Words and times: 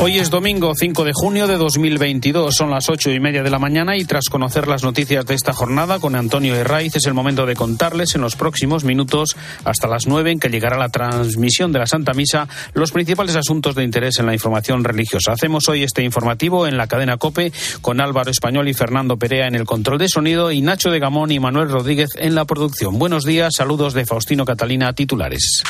Hoy 0.00 0.16
es 0.18 0.30
domingo 0.30 0.74
5 0.78 1.02
de 1.02 1.10
junio 1.12 1.48
de 1.48 1.56
2022. 1.56 2.54
Son 2.54 2.70
las 2.70 2.88
ocho 2.88 3.10
y 3.10 3.18
media 3.18 3.42
de 3.42 3.50
la 3.50 3.58
mañana 3.58 3.96
y 3.96 4.04
tras 4.04 4.28
conocer 4.30 4.68
las 4.68 4.84
noticias 4.84 5.26
de 5.26 5.34
esta 5.34 5.52
jornada 5.52 5.98
con 5.98 6.14
Antonio 6.14 6.54
Herraiz 6.54 6.94
es 6.94 7.06
el 7.06 7.14
momento 7.14 7.46
de 7.46 7.56
contarles 7.56 8.14
en 8.14 8.20
los 8.20 8.36
próximos 8.36 8.84
minutos 8.84 9.34
hasta 9.64 9.88
las 9.88 10.06
nueve 10.06 10.30
en 10.30 10.38
que 10.38 10.50
llegará 10.50 10.78
la 10.78 10.88
transmisión 10.88 11.72
de 11.72 11.80
la 11.80 11.88
Santa 11.88 12.14
Misa 12.14 12.46
los 12.74 12.92
principales 12.92 13.34
asuntos 13.34 13.74
de 13.74 13.82
interés 13.82 14.20
en 14.20 14.26
la 14.26 14.34
información 14.34 14.84
religiosa. 14.84 15.32
Hacemos 15.32 15.68
hoy 15.68 15.82
este 15.82 16.04
informativo 16.04 16.68
en 16.68 16.76
la 16.76 16.86
cadena 16.86 17.16
COPE 17.16 17.52
con 17.80 18.00
Álvaro 18.00 18.30
Español 18.30 18.68
y 18.68 18.74
Fernando 18.74 19.16
Perea 19.16 19.48
en 19.48 19.56
el 19.56 19.64
control 19.64 19.98
de 19.98 20.08
sonido 20.08 20.52
y 20.52 20.60
Nacho 20.60 20.92
de 20.92 21.00
Gamón 21.00 21.32
y 21.32 21.40
Manuel 21.40 21.70
Rodríguez 21.70 22.10
en 22.14 22.36
la 22.36 22.44
producción. 22.44 23.00
Buenos 23.00 23.24
días, 23.24 23.54
saludos 23.56 23.94
de 23.94 24.06
Faustino 24.06 24.44
Catalina, 24.44 24.92
titulares. 24.92 25.64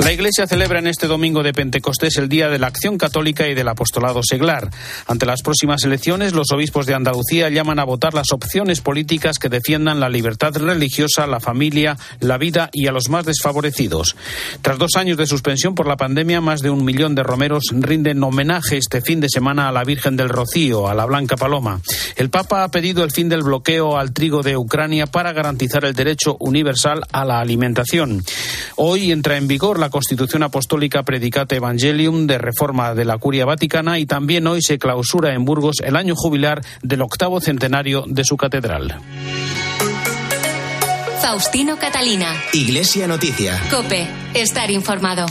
La 0.00 0.12
Iglesia 0.12 0.46
celebra 0.46 0.78
en 0.78 0.86
este 0.86 1.06
domingo 1.06 1.42
de 1.42 1.52
Pentecostés 1.52 2.16
el 2.16 2.30
Día 2.30 2.48
de 2.48 2.58
la 2.58 2.68
Acción 2.68 2.96
Católica 2.96 3.46
y 3.48 3.54
del 3.54 3.68
Apostolado 3.68 4.22
Seglar. 4.22 4.70
Ante 5.06 5.26
las 5.26 5.42
próximas 5.42 5.84
elecciones, 5.84 6.32
los 6.32 6.50
obispos 6.52 6.86
de 6.86 6.94
Andalucía 6.94 7.50
llaman 7.50 7.78
a 7.78 7.84
votar 7.84 8.14
las 8.14 8.32
opciones 8.32 8.80
políticas 8.80 9.38
que 9.38 9.50
defiendan 9.50 10.00
la 10.00 10.08
libertad 10.08 10.56
religiosa, 10.56 11.26
la 11.26 11.38
familia, 11.38 11.98
la 12.20 12.38
vida 12.38 12.70
y 12.72 12.86
a 12.86 12.92
los 12.92 13.10
más 13.10 13.26
desfavorecidos. 13.26 14.16
Tras 14.62 14.78
dos 14.78 14.92
años 14.96 15.18
de 15.18 15.26
suspensión 15.26 15.74
por 15.74 15.86
la 15.86 15.98
pandemia, 15.98 16.40
más 16.40 16.62
de 16.62 16.70
un 16.70 16.82
millón 16.82 17.14
de 17.14 17.22
romeros 17.22 17.64
rinden 17.70 18.22
homenaje 18.22 18.78
este 18.78 19.02
fin 19.02 19.20
de 19.20 19.28
semana 19.28 19.68
a 19.68 19.72
la 19.72 19.84
Virgen 19.84 20.16
del 20.16 20.30
Rocío, 20.30 20.88
a 20.88 20.94
la 20.94 21.04
Blanca 21.04 21.36
Paloma. 21.36 21.82
El 22.16 22.30
Papa 22.30 22.64
ha 22.64 22.70
pedido 22.70 23.04
el 23.04 23.10
fin 23.10 23.28
del 23.28 23.42
bloqueo 23.42 23.98
al 23.98 24.14
trigo 24.14 24.42
de 24.42 24.56
Ucrania 24.56 25.06
para 25.06 25.34
garantizar 25.34 25.84
el 25.84 25.94
derecho 25.94 26.38
universal 26.40 27.02
a 27.12 27.26
la 27.26 27.38
alimentación. 27.38 28.24
Hoy 28.76 29.12
entra 29.12 29.36
en 29.36 29.46
vigor 29.46 29.78
la 29.78 29.89
Constitución 29.90 30.42
Apostólica 30.42 31.02
Predicate 31.02 31.56
Evangelium 31.56 32.26
de 32.26 32.38
reforma 32.38 32.94
de 32.94 33.04
la 33.04 33.18
Curia 33.18 33.44
Vaticana 33.44 33.98
y 33.98 34.06
también 34.06 34.46
hoy 34.46 34.62
se 34.62 34.78
clausura 34.78 35.34
en 35.34 35.44
Burgos 35.44 35.76
el 35.84 35.96
año 35.96 36.14
jubilar 36.16 36.62
del 36.82 37.02
octavo 37.02 37.40
centenario 37.40 38.04
de 38.06 38.24
su 38.24 38.36
catedral. 38.36 39.00
Faustino 41.20 41.76
Catalina. 41.76 42.34
Iglesia 42.54 43.06
Noticia. 43.06 43.60
Cope, 43.70 44.08
estar 44.32 44.70
informado. 44.70 45.26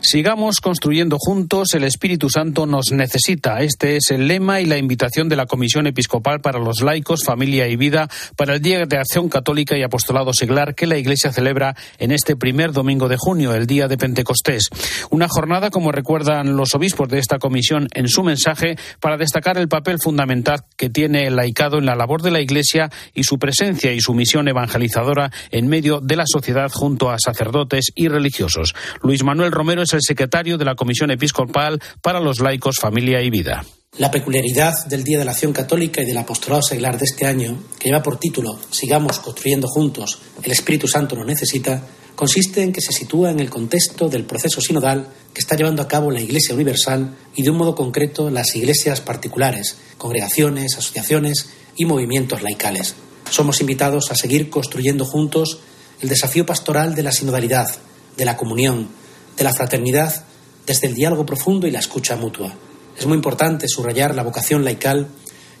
Sigamos 0.00 0.60
construyendo 0.60 1.16
juntos, 1.18 1.74
el 1.74 1.82
Espíritu 1.82 2.30
Santo 2.30 2.64
nos 2.64 2.92
necesita. 2.92 3.60
Este 3.62 3.96
es 3.96 4.12
el 4.12 4.28
lema 4.28 4.60
y 4.60 4.66
la 4.66 4.78
invitación 4.78 5.28
de 5.28 5.34
la 5.34 5.46
Comisión 5.46 5.88
Episcopal 5.88 6.40
para 6.40 6.60
los 6.60 6.80
laicos, 6.80 7.24
familia 7.24 7.66
y 7.66 7.74
vida 7.74 8.08
para 8.36 8.54
el 8.54 8.62
Día 8.62 8.86
de 8.86 8.98
Acción 8.98 9.28
Católica 9.28 9.76
y 9.76 9.82
Apostolado 9.82 10.32
Seglar 10.32 10.76
que 10.76 10.86
la 10.86 10.96
Iglesia 10.96 11.32
celebra 11.32 11.74
en 11.98 12.12
este 12.12 12.36
primer 12.36 12.70
domingo 12.72 13.08
de 13.08 13.16
junio, 13.18 13.52
el 13.52 13.66
día 13.66 13.88
de 13.88 13.98
Pentecostés. 13.98 14.68
Una 15.10 15.26
jornada, 15.26 15.70
como 15.70 15.90
recuerdan 15.90 16.56
los 16.56 16.74
obispos 16.76 17.08
de 17.08 17.18
esta 17.18 17.40
comisión 17.40 17.88
en 17.92 18.06
su 18.06 18.22
mensaje, 18.22 18.76
para 19.00 19.16
destacar 19.16 19.58
el 19.58 19.66
papel 19.66 19.96
fundamental 20.00 20.60
que 20.76 20.88
tiene 20.88 21.26
el 21.26 21.34
laicado 21.34 21.78
en 21.78 21.86
la 21.86 21.96
labor 21.96 22.22
de 22.22 22.30
la 22.30 22.40
Iglesia 22.40 22.90
y 23.12 23.24
su 23.24 23.40
presencia 23.40 23.92
y 23.92 24.00
su 24.00 24.14
misión 24.14 24.46
evangelizadora 24.46 25.15
en 25.50 25.68
medio 25.68 26.00
de 26.00 26.16
la 26.16 26.24
sociedad 26.26 26.70
junto 26.72 27.10
a 27.10 27.18
sacerdotes 27.18 27.92
y 27.94 28.08
religiosos. 28.08 28.74
Luis 29.02 29.24
Manuel 29.24 29.52
Romero 29.52 29.82
es 29.82 29.92
el 29.92 30.02
secretario 30.02 30.58
de 30.58 30.64
la 30.64 30.74
Comisión 30.74 31.10
Episcopal 31.10 31.80
para 32.02 32.20
los 32.20 32.40
Laicos, 32.40 32.78
Familia 32.78 33.22
y 33.22 33.30
Vida. 33.30 33.64
La 33.98 34.10
peculiaridad 34.10 34.74
del 34.88 35.04
Día 35.04 35.18
de 35.18 35.24
la 35.24 35.30
Acción 35.30 35.54
Católica 35.54 36.02
y 36.02 36.04
del 36.04 36.18
Apostolado 36.18 36.60
Seglar 36.60 36.98
de 36.98 37.06
este 37.06 37.24
año, 37.24 37.58
que 37.78 37.88
lleva 37.88 38.02
por 38.02 38.18
título 38.18 38.58
Sigamos 38.70 39.20
construyendo 39.20 39.68
juntos, 39.68 40.18
el 40.42 40.52
Espíritu 40.52 40.86
Santo 40.86 41.16
nos 41.16 41.24
necesita, 41.24 41.82
consiste 42.14 42.62
en 42.62 42.74
que 42.74 42.82
se 42.82 42.92
sitúa 42.92 43.30
en 43.30 43.40
el 43.40 43.48
contexto 43.48 44.10
del 44.10 44.24
proceso 44.24 44.60
sinodal 44.60 45.08
que 45.32 45.40
está 45.40 45.56
llevando 45.56 45.80
a 45.80 45.88
cabo 45.88 46.10
la 46.10 46.20
Iglesia 46.20 46.54
Universal 46.54 47.16
y 47.34 47.42
de 47.42 47.48
un 47.48 47.56
modo 47.56 47.74
concreto 47.74 48.28
las 48.28 48.54
iglesias 48.54 49.00
particulares, 49.00 49.78
congregaciones, 49.96 50.76
asociaciones 50.76 51.48
y 51.76 51.86
movimientos 51.86 52.42
laicales. 52.42 52.96
Somos 53.30 53.60
invitados 53.60 54.10
a 54.10 54.14
seguir 54.14 54.50
construyendo 54.50 55.04
juntos 55.04 55.58
el 56.00 56.08
desafío 56.08 56.46
pastoral 56.46 56.94
de 56.94 57.02
la 57.02 57.12
sinodalidad, 57.12 57.68
de 58.16 58.24
la 58.24 58.36
comunión, 58.36 58.88
de 59.36 59.44
la 59.44 59.52
fraternidad 59.52 60.24
desde 60.66 60.88
el 60.88 60.94
diálogo 60.94 61.24
profundo 61.24 61.66
y 61.66 61.70
la 61.70 61.78
escucha 61.78 62.16
mutua. 62.16 62.52
Es 62.98 63.06
muy 63.06 63.16
importante 63.16 63.68
subrayar 63.68 64.14
la 64.14 64.22
vocación 64.22 64.64
laical 64.64 65.08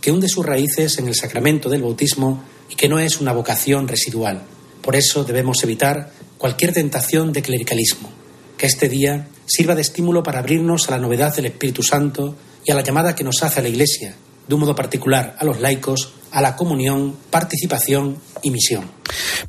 que 0.00 0.10
hunde 0.10 0.28
sus 0.28 0.44
raíces 0.44 0.98
en 0.98 1.08
el 1.08 1.14
sacramento 1.14 1.68
del 1.68 1.82
bautismo 1.82 2.42
y 2.68 2.74
que 2.74 2.88
no 2.88 2.98
es 2.98 3.20
una 3.20 3.32
vocación 3.32 3.88
residual. 3.88 4.42
Por 4.82 4.96
eso 4.96 5.24
debemos 5.24 5.62
evitar 5.62 6.12
cualquier 6.38 6.72
tentación 6.72 7.32
de 7.32 7.42
clericalismo. 7.42 8.10
Que 8.56 8.66
este 8.66 8.88
día 8.88 9.28
sirva 9.46 9.74
de 9.74 9.82
estímulo 9.82 10.22
para 10.22 10.38
abrirnos 10.38 10.88
a 10.88 10.92
la 10.92 10.98
novedad 10.98 11.34
del 11.34 11.46
Espíritu 11.46 11.82
Santo 11.82 12.36
y 12.64 12.72
a 12.72 12.74
la 12.74 12.82
llamada 12.82 13.14
que 13.14 13.24
nos 13.24 13.42
hace 13.42 13.60
a 13.60 13.62
la 13.62 13.68
Iglesia, 13.68 14.16
de 14.46 14.54
un 14.54 14.60
modo 14.60 14.74
particular 14.74 15.36
a 15.38 15.44
los 15.44 15.60
laicos, 15.60 16.14
a 16.32 16.40
la 16.40 16.56
comunión, 16.56 17.16
participación 17.30 18.18
y 18.42 18.50
misión. 18.50 18.84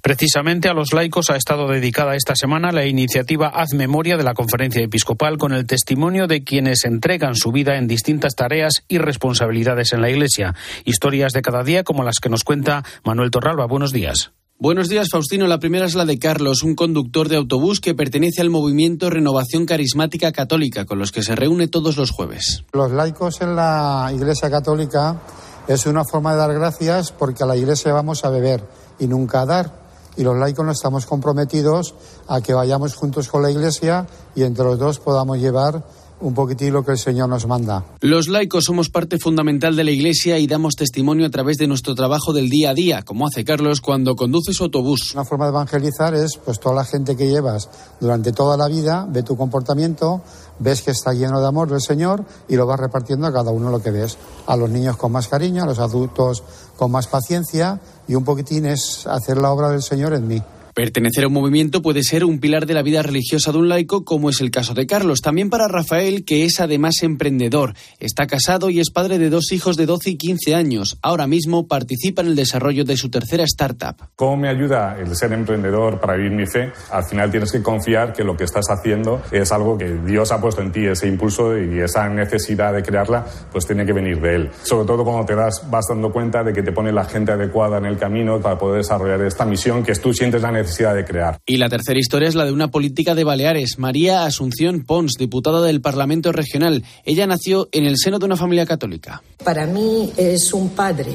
Precisamente 0.02 0.70
a 0.70 0.74
los 0.74 0.94
laicos 0.94 1.30
ha 1.30 1.36
estado 1.36 1.68
dedicada 1.68 2.16
esta 2.16 2.36
semana 2.36 2.72
la 2.72 2.86
iniciativa 2.86 3.48
Haz 3.48 3.74
Memoria 3.74 4.18
de 4.18 4.24
la 4.24 4.34
Conferencia 4.34 4.82
Episcopal 4.82 5.38
con 5.38 5.54
el 5.54 5.66
testimonio 5.66 6.28
de 6.28 6.44
quienes 6.44 6.86
entregan 6.86 7.36
su 7.36 7.52
vida 7.52 7.78
en 7.78 7.88
distintas 7.88 8.36
tareas 8.36 8.84
y 8.88 9.00
responsabilidades 9.00 9.94
en 9.94 10.02
la 10.02 10.10
Iglesia. 10.10 10.56
Historias 10.86 11.34
de 11.34 11.42
cada 11.42 11.64
día 11.64 11.84
como 11.84 12.04
las 12.04 12.20
que 12.22 12.30
nos 12.30 12.44
cuenta 12.44 12.84
Manuel 13.04 13.32
Torralba. 13.32 13.66
Buenos 13.66 13.92
días. 13.92 14.32
Buenos 14.60 14.90
días, 14.90 15.10
Faustino. 15.12 15.46
La 15.46 15.60
primera 15.60 15.86
es 15.86 15.94
la 15.94 16.04
de 16.04 16.18
Carlos, 16.18 16.64
un 16.64 16.74
conductor 16.74 17.30
de 17.30 17.38
autobús 17.38 17.80
que 17.80 17.94
pertenece 17.94 18.42
al 18.42 18.50
movimiento 18.50 19.12
Renovación 19.12 19.68
Carismática 19.68 20.32
Católica, 20.32 20.86
con 20.86 20.98
los 20.98 21.12
que 21.12 21.22
se 21.22 21.36
reúne 21.36 21.68
todos 21.68 21.96
los 21.96 22.10
jueves. 22.10 22.64
Los 22.74 22.92
laicos 22.92 23.40
en 23.42 23.56
la 23.56 24.10
Iglesia 24.12 24.50
Católica 24.50 25.22
es 25.68 25.86
una 25.86 26.04
forma 26.06 26.32
de 26.32 26.40
dar 26.40 26.54
gracias 26.56 27.12
porque 27.12 27.44
a 27.44 27.46
la 27.46 27.56
Iglesia 27.56 27.94
vamos 27.94 28.26
a 28.26 28.32
beber 28.32 28.68
y 28.98 29.06
nunca 29.06 29.42
a 29.42 29.46
dar. 29.46 29.88
Y 30.18 30.24
los 30.24 30.36
laicos 30.36 30.66
no 30.66 30.72
estamos 30.72 31.06
comprometidos 31.06 31.94
a 32.28 32.42
que 32.42 32.56
vayamos 32.56 32.96
juntos 32.96 33.28
con 33.28 33.44
la 33.44 33.52
Iglesia 33.52 34.08
y 34.36 34.42
entre 34.42 34.66
los 34.66 34.80
dos 34.80 34.98
podamos 34.98 35.38
llevar 35.38 35.84
un 36.20 36.34
poquitín 36.34 36.74
lo 36.74 36.84
que 36.84 36.92
el 36.92 36.98
Señor 36.98 37.30
nos 37.30 37.46
manda. 37.48 37.84
Los 38.02 38.28
laicos 38.28 38.66
somos 38.66 38.90
parte 38.90 39.20
fundamental 39.20 39.76
de 39.76 39.84
la 39.84 39.92
Iglesia 39.92 40.40
y 40.40 40.48
damos 40.48 40.76
testimonio 40.76 41.26
a 41.26 41.30
través 41.30 41.58
de 41.58 41.68
nuestro 41.68 41.96
trabajo 41.96 42.34
del 42.34 42.50
día 42.50 42.72
a 42.72 42.74
día, 42.74 43.02
como 43.04 43.28
hace 43.28 43.46
Carlos 43.46 43.82
cuando 43.82 44.16
conduce 44.16 44.54
su 44.54 44.64
autobús. 44.64 45.14
Una 45.14 45.26
forma 45.26 45.46
de 45.46 45.52
evangelizar 45.52 46.16
es, 46.16 46.38
pues, 46.44 46.60
toda 46.60 46.76
la 46.76 46.86
gente 46.86 47.16
que 47.16 47.28
llevas 47.28 47.70
durante 48.00 48.32
toda 48.32 48.58
la 48.58 48.68
vida, 48.68 49.08
ve 49.10 49.24
tu 49.24 49.38
comportamiento, 49.38 50.22
ves 50.60 50.82
que 50.82 50.92
está 50.92 51.14
lleno 51.14 51.40
de 51.40 51.48
amor 51.48 51.70
del 51.70 51.82
Señor 51.82 52.26
y 52.48 52.56
lo 52.56 52.66
vas 52.66 52.80
repartiendo 52.80 53.28
a 53.28 53.34
cada 53.34 53.52
uno 53.52 53.70
lo 53.70 53.82
que 53.82 53.92
ves. 53.92 54.18
A 54.48 54.56
los 54.56 54.70
niños 54.70 54.98
con 54.98 55.12
más 55.12 55.28
cariño, 55.28 55.64
a 55.64 55.66
los 55.68 55.80
adultos 55.80 56.44
con 56.76 56.92
más 56.92 57.08
paciencia 57.08 57.80
y 58.08 58.16
un 58.16 58.24
poquitín 58.24 58.66
es 58.66 59.06
hacer 59.08 59.38
la 59.38 59.52
obra 59.52 59.70
del 59.70 59.84
Señor 59.84 60.14
en 60.14 60.28
mí. 60.28 60.42
Pertenecer 60.78 61.24
a 61.24 61.28
un 61.28 61.34
movimiento 61.34 61.82
puede 61.82 62.04
ser 62.04 62.24
un 62.24 62.40
pilar 62.40 62.68
de 62.68 62.76
la 62.76 62.84
vida 62.84 63.02
religiosa 63.02 63.52
de 63.52 63.58
un 63.58 63.68
laico, 63.68 64.06
como 64.06 64.30
es 64.30 64.42
el 64.42 64.52
caso 64.52 64.76
de 64.76 64.86
Carlos. 64.86 65.22
También 65.22 65.50
para 65.50 65.68
Rafael, 65.68 66.24
que 66.24 66.46
es 66.46 66.60
además 66.60 67.02
emprendedor. 67.02 67.74
Está 68.00 68.28
casado 68.28 68.70
y 68.70 68.80
es 68.80 68.92
padre 68.92 69.18
de 69.18 69.32
dos 69.32 69.52
hijos 69.52 69.76
de 69.76 69.88
12 69.88 70.12
y 70.12 70.18
15 70.18 70.54
años. 70.54 71.00
Ahora 71.02 71.26
mismo 71.26 71.68
participa 71.68 72.22
en 72.22 72.28
el 72.28 72.36
desarrollo 72.36 72.86
de 72.86 72.96
su 72.96 73.10
tercera 73.10 73.44
startup. 73.46 73.96
¿Cómo 74.16 74.38
me 74.38 74.50
ayuda 74.50 74.96
el 75.00 75.16
ser 75.16 75.34
emprendedor 75.34 76.00
para 76.00 76.16
vivir 76.16 76.34
mi 76.34 76.46
fe? 76.46 76.72
Al 76.92 77.06
final 77.06 77.32
tienes 77.32 77.52
que 77.52 77.64
confiar 77.64 78.14
que 78.14 78.24
lo 78.24 78.38
que 78.38 78.44
estás 78.44 78.66
haciendo 78.70 79.24
es 79.32 79.52
algo 79.52 79.80
que 79.80 79.92
Dios 80.06 80.32
ha 80.32 80.40
puesto 80.40 80.62
en 80.62 80.72
ti, 80.72 80.86
ese 80.86 81.08
impulso 81.08 81.58
y 81.58 81.80
esa 81.80 82.08
necesidad 82.08 82.72
de 82.72 82.84
crearla, 82.84 83.26
pues 83.52 83.66
tiene 83.66 83.84
que 83.84 83.94
venir 83.94 84.22
de 84.22 84.36
Él. 84.36 84.52
Sobre 84.62 84.86
todo 84.86 85.04
cuando 85.04 85.26
te 85.26 85.34
das, 85.34 85.68
vas 85.72 85.88
dando 85.90 86.12
cuenta 86.12 86.44
de 86.44 86.54
que 86.54 86.62
te 86.62 86.72
pone 86.72 86.92
la 86.92 87.06
gente 87.06 87.32
adecuada 87.32 87.80
en 87.80 87.86
el 87.86 87.98
camino 87.98 88.40
para 88.40 88.60
poder 88.60 88.84
desarrollar 88.84 89.24
esta 89.24 89.44
misión 89.44 89.82
que 89.82 89.96
tú 89.96 90.14
sientes 90.14 90.40
la 90.40 90.52
necesidad 90.52 90.67
de 90.68 91.06
crear. 91.06 91.40
Y 91.46 91.58
la 91.58 91.70
tercera 91.70 92.00
historia 92.00 92.28
es 92.28 92.36
la 92.36 92.46
de 92.46 92.52
una 92.52 92.70
política 92.70 93.16
de 93.16 93.24
Baleares, 93.24 93.80
María 93.80 94.26
Asunción 94.26 94.84
Pons, 94.84 95.14
diputada 95.18 95.62
del 95.62 95.82
Parlamento 95.82 96.32
Regional. 96.32 96.84
Ella 97.06 97.26
nació 97.26 97.70
en 97.72 97.86
el 97.86 97.98
seno 97.98 98.20
de 98.20 98.26
una 98.26 98.36
familia 98.36 98.66
católica. 98.66 99.24
Para 99.44 99.66
mí 99.66 100.12
es 100.18 100.54
un 100.54 100.70
padre 100.70 101.12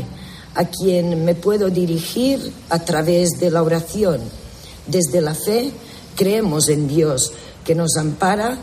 a 0.54 0.64
quien 0.64 1.24
me 1.24 1.34
puedo 1.34 1.68
dirigir 1.68 2.40
a 2.70 2.78
través 2.80 3.38
de 3.40 3.50
la 3.50 3.62
oración. 3.62 4.20
Desde 4.86 5.20
la 5.20 5.34
fe 5.34 5.70
creemos 6.16 6.68
en 6.68 6.88
Dios 6.88 7.32
que 7.64 7.74
nos 7.74 7.96
ampara 7.96 8.58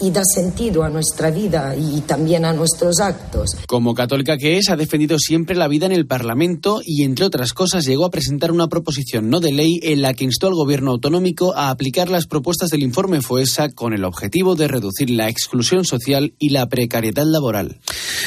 y 0.00 0.10
da 0.10 0.22
sentido 0.24 0.82
a 0.82 0.90
nuestra 0.90 1.30
vida 1.30 1.74
y 1.76 2.00
también 2.02 2.44
a 2.44 2.52
nuestros 2.52 3.00
actos. 3.00 3.50
Como 3.66 3.94
católica 3.94 4.36
que 4.36 4.58
es, 4.58 4.70
ha 4.70 4.76
defendido 4.76 5.18
siempre 5.18 5.56
la 5.56 5.68
vida 5.68 5.86
en 5.86 5.92
el 5.92 6.06
Parlamento 6.06 6.80
y, 6.84 7.04
entre 7.04 7.24
otras 7.24 7.52
cosas, 7.52 7.84
llegó 7.84 8.04
a 8.04 8.10
presentar 8.10 8.52
una 8.52 8.68
proposición 8.68 9.30
no 9.30 9.40
de 9.40 9.52
ley 9.52 9.80
en 9.82 10.02
la 10.02 10.14
que 10.14 10.24
instó 10.24 10.48
al 10.48 10.54
gobierno 10.54 10.90
autonómico 10.92 11.54
a 11.54 11.70
aplicar 11.70 12.10
las 12.10 12.26
propuestas 12.26 12.70
del 12.70 12.82
informe 12.82 13.22
FOESA 13.22 13.70
con 13.70 13.92
el 13.92 14.04
objetivo 14.04 14.54
de 14.54 14.68
reducir 14.68 15.10
la 15.10 15.28
exclusión 15.28 15.84
social 15.84 16.34
y 16.38 16.50
la 16.50 16.68
precariedad 16.68 17.24
laboral. 17.24 17.78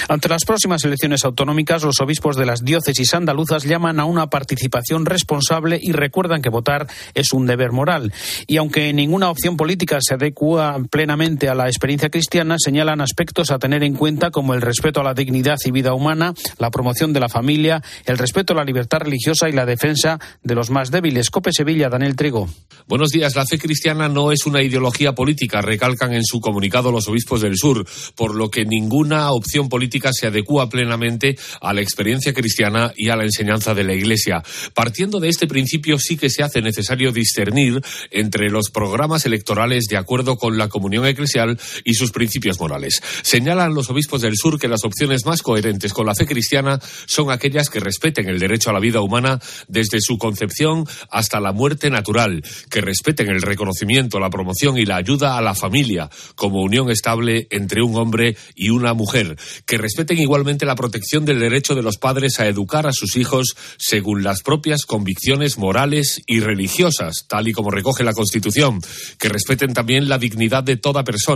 Ante 0.08 0.30
las 0.30 0.46
próximas 0.46 0.84
elecciones 0.84 1.26
autonómicas, 1.26 1.84
los 1.84 2.00
obispos 2.00 2.36
de 2.36 2.46
las 2.46 2.64
diócesis 2.64 3.14
andaluzas 3.14 3.64
llaman 3.64 4.00
a 4.00 4.06
una 4.06 4.30
participación 4.30 5.06
responsable 5.06 5.80
y 5.82 5.92
recuerdan 5.92 6.42
que 6.42 6.50
votar 6.50 6.88
es 7.14 7.34
un 7.34 7.46
deber 7.46 7.72
moral. 7.72 8.14
Y 8.48 8.58
aunque 8.58 8.94
ninguna 8.94 9.30
opción 9.30 9.58
política 9.58 9.98
se 10.02 10.14
adecua 10.14 10.78
plenamente 10.90 11.50
a 11.50 11.55
la 11.56 11.68
experiencia 11.68 12.10
cristiana, 12.10 12.58
señalan 12.60 13.02
aspectos 13.02 13.52
a 13.52 13.60
tener 13.60 13.84
en 13.84 13.96
cuenta 13.96 14.32
como 14.32 14.54
el 14.54 14.62
respeto 14.62 15.00
a 15.00 15.04
la 15.04 15.14
dignidad 15.14 15.58
y 15.66 15.72
vida 15.72 15.94
humana, 15.94 16.34
la 16.60 16.70
promoción 16.70 17.14
de 17.14 17.20
la 17.20 17.30
familia, 17.30 17.82
el 18.06 18.18
respeto 18.18 18.54
a 18.54 18.58
la 18.58 18.64
libertad 18.64 19.00
religiosa 19.00 19.50
y 19.50 19.54
la 19.54 19.66
defensa 19.66 20.20
de 20.44 20.56
los 20.56 20.70
más 20.70 20.92
débiles. 20.92 21.30
Cope 21.30 21.52
Sevilla, 21.52 21.90
Daniel 21.90 22.16
Trigo. 22.16 22.48
Buenos 22.88 23.10
días. 23.10 23.36
La 23.36 23.46
fe 23.46 23.58
cristiana 23.58 24.10
no 24.10 24.32
es 24.32 24.46
una 24.46 24.62
ideología 24.62 25.14
política, 25.14 25.62
recalcan 25.62 26.14
en 26.14 26.24
su 26.24 26.40
comunicado 26.40 26.92
los 26.92 27.08
obispos 27.08 27.42
del 27.42 27.58
sur, 27.58 27.86
por 28.16 28.36
lo 28.36 28.50
que 28.50 28.66
ninguna 28.66 29.32
opción 29.32 29.70
política 29.70 30.12
se 30.14 30.28
adecua 30.28 30.70
plenamente 30.70 31.38
a 31.62 31.74
la 31.74 31.82
experiencia 31.82 32.34
cristiana 32.34 32.94
y 32.96 33.10
a 33.10 33.16
la 33.16 33.24
enseñanza 33.24 33.74
de 33.74 33.84
la 33.84 33.94
Iglesia. 33.94 34.44
Partiendo 34.74 35.20
de 35.20 35.30
este 35.30 35.48
principio, 35.48 35.98
sí 35.98 36.18
que 36.18 36.30
se 36.30 36.44
hace 36.44 36.62
necesario 36.62 37.12
discernir 37.12 37.82
entre 38.12 38.50
los 38.50 38.70
programas 38.70 39.26
electorales 39.26 39.86
de 39.86 39.98
acuerdo 39.98 40.38
con 40.38 40.58
la 40.58 40.68
comunión 40.68 41.06
eclesial 41.06 41.45
y 41.84 41.94
sus 41.94 42.12
principios 42.12 42.60
morales. 42.60 43.02
Señalan 43.22 43.74
los 43.74 43.90
obispos 43.90 44.22
del 44.22 44.36
sur 44.36 44.60
que 44.60 44.68
las 44.68 44.84
opciones 44.84 45.26
más 45.26 45.42
coherentes 45.42 45.94
con 45.94 46.06
la 46.06 46.16
fe 46.16 46.26
cristiana 46.26 46.80
son 47.06 47.32
aquellas 47.32 47.70
que 47.70 47.80
respeten 47.80 48.30
el 48.30 48.40
derecho 48.40 48.70
a 48.70 48.74
la 48.74 48.80
vida 48.80 49.02
humana 49.02 49.40
desde 49.68 50.00
su 50.02 50.18
concepción 50.18 50.86
hasta 51.10 51.40
la 51.40 51.52
muerte 51.52 51.90
natural, 51.90 52.44
que 52.70 52.82
respeten 52.82 53.30
el 53.30 53.42
reconocimiento, 53.42 54.20
la 54.20 54.30
promoción 54.30 54.78
y 54.78 54.86
la 54.86 54.98
ayuda 54.98 55.38
a 55.38 55.42
la 55.42 55.56
familia 55.56 56.10
como 56.36 56.62
unión 56.62 56.90
estable 56.90 57.48
entre 57.52 57.82
un 57.82 57.96
hombre 57.96 58.38
y 58.56 58.70
una 58.70 58.94
mujer, 58.94 59.38
que 59.66 59.78
respeten 59.78 60.20
igualmente 60.20 60.66
la 60.66 60.76
protección 60.76 61.26
del 61.26 61.40
derecho 61.40 61.76
de 61.76 61.84
los 61.84 61.98
padres 61.98 62.40
a 62.40 62.48
educar 62.48 62.88
a 62.88 62.94
sus 62.94 63.16
hijos 63.16 63.56
según 63.78 64.24
las 64.24 64.42
propias 64.42 64.86
convicciones 64.86 65.58
morales 65.58 66.22
y 66.26 66.40
religiosas, 66.40 67.26
tal 67.28 67.48
y 67.48 67.54
como 67.54 67.72
recoge 67.72 68.04
la 68.04 68.14
Constitución, 68.14 68.82
que 69.20 69.30
respeten 69.30 69.74
también 69.74 70.10
la 70.10 70.18
dignidad 70.18 70.64
de 70.64 70.78
toda 70.78 71.04
persona, 71.04 71.35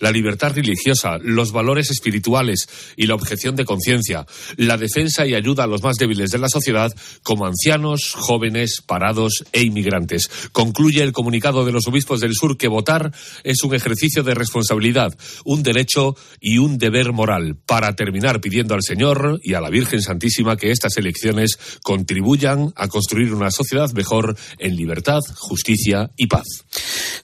la 0.00 0.10
libertad 0.10 0.54
religiosa, 0.54 1.18
los 1.18 1.52
valores 1.52 1.90
espirituales 1.90 2.68
y 2.96 3.06
la 3.06 3.14
objeción 3.14 3.56
de 3.56 3.64
conciencia, 3.64 4.26
la 4.56 4.76
defensa 4.76 5.26
y 5.26 5.34
ayuda 5.34 5.64
a 5.64 5.66
los 5.66 5.82
más 5.82 5.96
débiles 5.96 6.30
de 6.30 6.38
la 6.38 6.48
sociedad, 6.48 6.92
como 7.22 7.46
ancianos, 7.46 8.12
jóvenes, 8.14 8.82
parados 8.86 9.44
e 9.52 9.62
inmigrantes. 9.62 10.28
Concluye 10.52 11.02
el 11.02 11.12
comunicado 11.12 11.64
de 11.64 11.72
los 11.72 11.86
obispos 11.86 12.20
del 12.20 12.34
sur 12.34 12.56
que 12.56 12.68
votar 12.68 13.12
es 13.42 13.62
un 13.62 13.74
ejercicio 13.74 14.22
de 14.22 14.34
responsabilidad, 14.34 15.16
un 15.44 15.62
derecho 15.62 16.16
y 16.40 16.58
un 16.58 16.78
deber 16.78 17.12
moral, 17.12 17.56
para 17.66 17.94
terminar 17.94 18.40
pidiendo 18.40 18.74
al 18.74 18.82
Señor 18.82 19.40
y 19.42 19.54
a 19.54 19.60
la 19.60 19.70
Virgen 19.70 20.02
Santísima 20.02 20.56
que 20.56 20.70
estas 20.70 20.96
elecciones 20.96 21.58
contribuyan 21.82 22.72
a 22.76 22.88
construir 22.88 23.32
una 23.34 23.50
sociedad 23.50 23.90
mejor 23.92 24.36
en 24.58 24.76
libertad, 24.76 25.20
justicia 25.36 26.10
y 26.16 26.26
paz. 26.26 26.44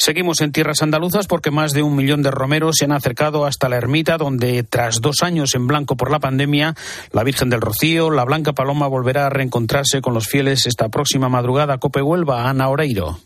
Seguimos 0.00 0.41
en 0.41 0.50
tierras 0.50 0.81
andaluzas 0.81 1.26
porque 1.26 1.50
más 1.50 1.75
de 1.75 1.82
un 1.82 1.94
millón 1.94 2.23
de 2.23 2.31
romeros 2.31 2.76
se 2.79 2.87
han 2.87 2.93
acercado 2.93 3.44
hasta 3.44 3.69
la 3.69 3.76
ermita 3.76 4.17
donde 4.17 4.62
tras 4.62 5.02
dos 5.02 5.17
años 5.20 5.55
en 5.55 5.67
blanco 5.67 5.94
por 5.99 6.11
la 6.11 6.19
pandemia, 6.19 6.75
la 7.12 7.23
Virgen 7.23 7.50
del 7.50 7.61
Rocío, 7.61 8.11
la 8.11 8.25
Blanca 8.25 8.55
Paloma 8.55 8.87
volverá 8.87 9.26
a 9.26 9.29
reencontrarse 9.29 10.00
con 10.00 10.14
los 10.14 10.26
fieles 10.26 10.64
esta 10.64 10.88
próxima 10.88 11.29
madrugada. 11.29 11.76
Cope 11.76 12.00
Huelva, 12.00 12.49
Ana 12.49 12.70
Oreiro. 12.70 13.19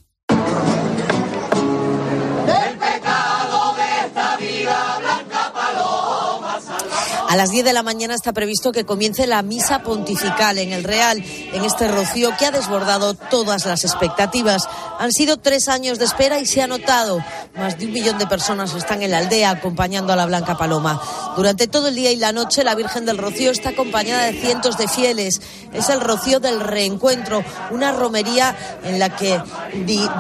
A 7.34 7.36
las 7.36 7.50
10 7.50 7.64
de 7.64 7.72
la 7.72 7.82
mañana 7.82 8.14
está 8.14 8.32
previsto 8.32 8.70
que 8.70 8.84
comience 8.84 9.26
la 9.26 9.42
misa 9.42 9.82
pontifical 9.82 10.56
en 10.56 10.72
el 10.72 10.84
Real, 10.84 11.20
en 11.52 11.64
este 11.64 11.88
rocío 11.88 12.31
que 12.38 12.46
ha 12.46 12.52
desbordado 12.52 13.14
todas 13.14 13.66
las 13.66 13.82
expectativas. 13.82 14.69
Han 15.00 15.10
sido 15.10 15.36
tres 15.36 15.66
años 15.66 15.98
de 15.98 16.04
espera 16.04 16.38
y 16.38 16.46
se 16.46 16.62
ha 16.62 16.69
notado. 16.69 17.19
Más 17.56 17.76
de 17.76 17.86
un 17.86 17.92
millón 17.92 18.19
de 18.19 18.28
personas 18.28 18.72
están 18.75 19.02
en 19.02 19.10
la 19.10 19.19
aldea 19.19 19.50
acompañando 19.50 20.12
a 20.12 20.16
la 20.16 20.26
Blanca 20.26 20.56
Paloma. 20.56 21.02
Durante 21.34 21.66
todo 21.66 21.88
el 21.88 21.96
día 21.96 22.12
y 22.12 22.16
la 22.19 22.31
noche, 22.31 22.62
la 22.62 22.76
Virgen 22.76 23.04
del 23.04 23.19
Rocío 23.19 23.50
está 23.50 23.70
acompañada 23.70 24.26
de 24.26 24.40
cientos 24.40 24.78
de 24.78 24.86
fieles. 24.86 25.40
Es 25.72 25.88
el 25.88 26.00
Rocío 26.00 26.38
del 26.38 26.60
Reencuentro, 26.60 27.42
una 27.72 27.90
romería 27.90 28.56
en 28.84 29.00
la 29.00 29.16
que 29.16 29.42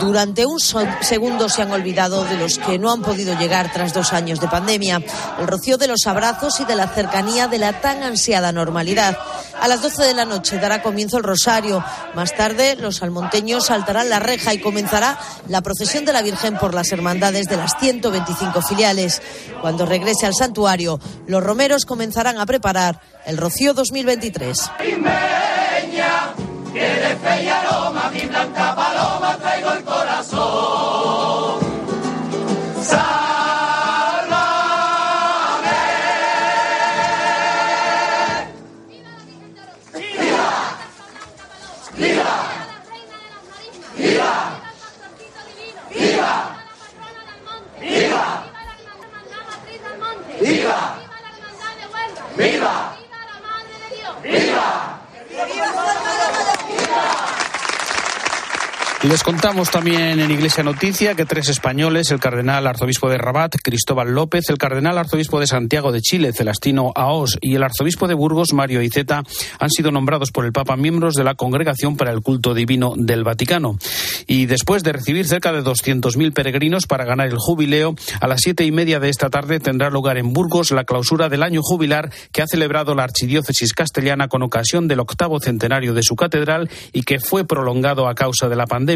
durante 0.00 0.46
un 0.46 0.58
segundo 0.58 1.48
se 1.48 1.62
han 1.62 1.70
olvidado 1.70 2.24
de 2.24 2.38
los 2.38 2.58
que 2.58 2.76
no 2.76 2.90
han 2.90 3.02
podido 3.02 3.38
llegar 3.38 3.72
tras 3.72 3.94
dos 3.94 4.12
años 4.12 4.40
de 4.40 4.48
pandemia. 4.48 5.00
El 5.38 5.46
Rocío 5.46 5.78
de 5.78 5.86
los 5.86 6.08
abrazos 6.08 6.58
y 6.58 6.64
de 6.64 6.74
la 6.74 6.88
cercanía 7.04 7.48
de 7.48 7.58
la 7.58 7.82
tan 7.82 8.02
ansiada 8.02 8.50
normalidad. 8.50 9.18
A 9.60 9.68
las 9.68 9.82
12 9.82 10.04
de 10.04 10.14
la 10.14 10.24
noche 10.24 10.58
dará 10.58 10.80
comienzo 10.82 11.18
el 11.18 11.22
rosario. 11.22 11.84
Más 12.14 12.34
tarde, 12.34 12.76
los 12.76 13.02
almonteños 13.02 13.66
saltarán 13.66 14.08
la 14.08 14.20
reja 14.20 14.54
y 14.54 14.58
comenzará 14.58 15.18
la 15.48 15.60
procesión 15.60 16.06
de 16.06 16.14
la 16.14 16.22
Virgen 16.22 16.56
por 16.56 16.72
las 16.72 16.92
hermandades 16.92 17.46
de 17.46 17.58
las 17.58 17.72
125 17.78 18.62
filiales. 18.62 19.20
Cuando 19.60 19.84
regrese 19.84 20.24
al 20.24 20.34
santuario, 20.34 20.98
los 21.26 21.44
romeros 21.44 21.84
comenzarán 21.84 22.38
a 22.38 22.46
preparar 22.46 23.02
el 23.26 23.36
Rocío 23.36 23.74
2023. 23.74 24.70
traigo 29.36 29.72
el 29.72 29.84
corazón. 29.84 31.64
Viva! 52.44 52.73
Les 59.08 59.22
contamos 59.22 59.70
también 59.70 60.18
en 60.18 60.30
Iglesia 60.30 60.64
Noticia 60.64 61.14
que 61.14 61.26
tres 61.26 61.50
españoles, 61.50 62.10
el 62.10 62.20
cardenal 62.20 62.66
arzobispo 62.66 63.10
de 63.10 63.18
Rabat, 63.18 63.54
Cristóbal 63.62 64.14
López, 64.14 64.48
el 64.48 64.56
cardenal 64.56 64.96
arzobispo 64.96 65.40
de 65.40 65.46
Santiago 65.46 65.92
de 65.92 66.00
Chile, 66.00 66.32
Celestino 66.32 66.90
Aos, 66.94 67.36
y 67.42 67.54
el 67.54 67.62
arzobispo 67.62 68.08
de 68.08 68.14
Burgos, 68.14 68.54
Mario 68.54 68.80
Iceta, 68.80 69.22
han 69.58 69.70
sido 69.70 69.90
nombrados 69.90 70.30
por 70.32 70.46
el 70.46 70.52
Papa 70.52 70.76
miembros 70.76 71.14
de 71.16 71.22
la 71.22 71.34
Congregación 71.34 71.98
para 71.98 72.12
el 72.12 72.22
Culto 72.22 72.54
Divino 72.54 72.94
del 72.96 73.24
Vaticano. 73.24 73.76
Y 74.26 74.46
después 74.46 74.82
de 74.82 74.94
recibir 74.94 75.28
cerca 75.28 75.52
de 75.52 75.62
200.000 75.62 76.32
peregrinos 76.32 76.86
para 76.86 77.04
ganar 77.04 77.28
el 77.28 77.36
jubileo, 77.36 77.94
a 78.22 78.26
las 78.26 78.40
siete 78.40 78.64
y 78.64 78.72
media 78.72 79.00
de 79.00 79.10
esta 79.10 79.28
tarde 79.28 79.60
tendrá 79.60 79.90
lugar 79.90 80.16
en 80.16 80.32
Burgos 80.32 80.70
la 80.70 80.84
clausura 80.84 81.28
del 81.28 81.42
año 81.42 81.60
jubilar 81.62 82.10
que 82.32 82.40
ha 82.40 82.46
celebrado 82.46 82.94
la 82.94 83.04
Archidiócesis 83.04 83.74
castellana 83.74 84.28
con 84.28 84.42
ocasión 84.42 84.88
del 84.88 85.00
octavo 85.00 85.40
centenario 85.40 85.92
de 85.92 86.02
su 86.02 86.16
catedral 86.16 86.70
y 86.94 87.02
que 87.02 87.20
fue 87.20 87.44
prolongado 87.44 88.08
a 88.08 88.14
causa 88.14 88.48
de 88.48 88.56
la 88.56 88.66
pandemia. 88.66 88.93